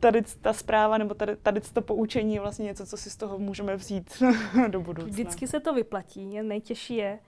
tady 0.00 0.22
ta 0.40 0.52
zpráva 0.52 0.98
nebo 0.98 1.14
tady, 1.14 1.36
tady 1.36 1.60
to 1.60 1.82
poučení 1.82 2.34
je 2.34 2.40
vlastně 2.40 2.64
něco, 2.64 2.86
co 2.86 2.96
si 2.96 3.10
z 3.10 3.16
toho 3.16 3.38
můžeme 3.38 3.76
vzít 3.76 4.22
do 4.68 4.80
budoucna. 4.80 5.10
Vždycky 5.10 5.46
se 5.46 5.60
to 5.60 5.74
vyplatí. 5.74 6.42
Nejtěžší 6.42 6.96
je, 6.96 7.18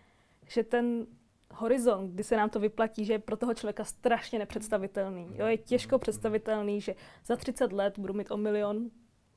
že 0.46 0.62
ten 0.62 1.06
horizont, 1.50 2.10
kdy 2.10 2.24
se 2.24 2.36
nám 2.36 2.50
to 2.50 2.60
vyplatí, 2.60 3.04
že 3.04 3.12
je 3.12 3.18
pro 3.18 3.36
toho 3.36 3.54
člověka 3.54 3.84
strašně 3.84 4.38
nepředstavitelný. 4.38 5.28
Jo, 5.34 5.46
je 5.46 5.56
těžko 5.56 5.98
představitelný, 5.98 6.80
že 6.80 6.94
za 7.26 7.36
30 7.36 7.72
let 7.72 7.98
budu 7.98 8.14
mít 8.14 8.30
o 8.30 8.36
milion 8.36 8.90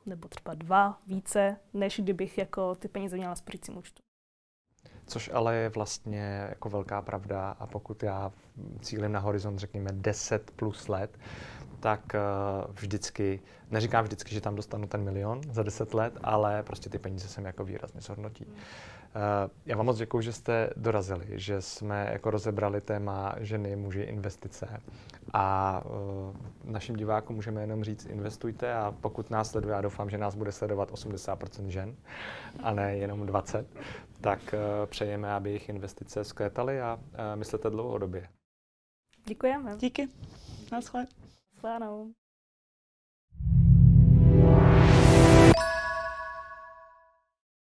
nebo 0.08 0.28
třeba 0.28 0.54
dva 0.54 1.00
více, 1.08 1.58
než 1.74 2.00
kdybych 2.00 2.38
jako 2.38 2.76
ty 2.76 2.88
peníze 2.88 3.18
měla 3.18 3.36
spořícím 3.36 3.78
účtu. 3.78 4.02
Což 5.08 5.30
ale 5.34 5.56
je 5.56 5.70
vlastně 5.70 6.46
jako 6.50 6.70
velká 6.70 7.02
pravda 7.02 7.50
a 7.60 7.68
pokud 7.68 8.04
já 8.04 8.32
cílím 8.82 9.12
na 9.12 9.20
horizont, 9.20 9.60
řekněme 9.60 9.92
10 9.92 10.52
plus 10.52 10.88
let, 10.88 11.18
tak 11.80 12.16
uh, 12.16 12.74
vždycky, 12.74 13.40
neříkám 13.72 14.04
vždycky, 14.04 14.34
že 14.34 14.42
tam 14.42 14.56
dostanu 14.56 14.88
ten 14.88 15.04
milion 15.04 15.42
za 15.52 15.64
10 15.64 15.94
let, 15.94 16.18
ale 16.24 16.64
prostě 16.64 16.90
ty 16.90 17.00
peníze 17.00 17.28
se 17.28 17.42
mi 17.42 17.48
jako 17.48 17.64
výrazně 17.64 18.02
zhodnotí. 18.02 18.46
Uh, 19.16 19.52
já 19.66 19.78
vám 19.78 19.86
moc 19.86 19.98
děkuji, 19.98 20.22
že 20.22 20.34
jste 20.34 20.70
dorazili, 20.76 21.26
že 21.30 21.62
jsme 21.62 22.10
jako 22.12 22.32
rozebrali 22.32 22.82
téma 22.82 23.36
ženy, 23.40 23.76
muži, 23.76 24.02
investice 24.02 24.82
a 25.34 25.82
uh, 25.86 26.72
našim 26.72 26.96
divákům 26.96 27.36
můžeme 27.36 27.62
jenom 27.62 27.84
říct, 27.84 28.06
investujte 28.06 28.74
a 28.74 28.94
pokud 29.02 29.30
nás 29.30 29.52
sleduje, 29.52 29.74
já 29.76 29.82
doufám, 29.82 30.10
že 30.10 30.18
nás 30.18 30.36
bude 30.36 30.52
sledovat 30.52 30.92
80% 30.92 31.68
žen 31.68 31.96
a 32.64 32.72
ne 32.72 32.98
jenom 32.98 33.26
20, 33.26 33.68
tak 34.22 34.40
uh, 34.54 34.86
přejeme, 34.86 35.34
aby 35.34 35.50
jejich 35.50 35.70
investice 35.70 36.24
zkvétaly 36.24 36.82
a 36.82 37.00
myslete 37.36 37.70
dlouhodobě. 37.70 38.28
Děkujeme. 39.26 39.78
Díky. 39.78 40.08
Naschle. 40.72 41.06
Shledanou. 41.60 42.14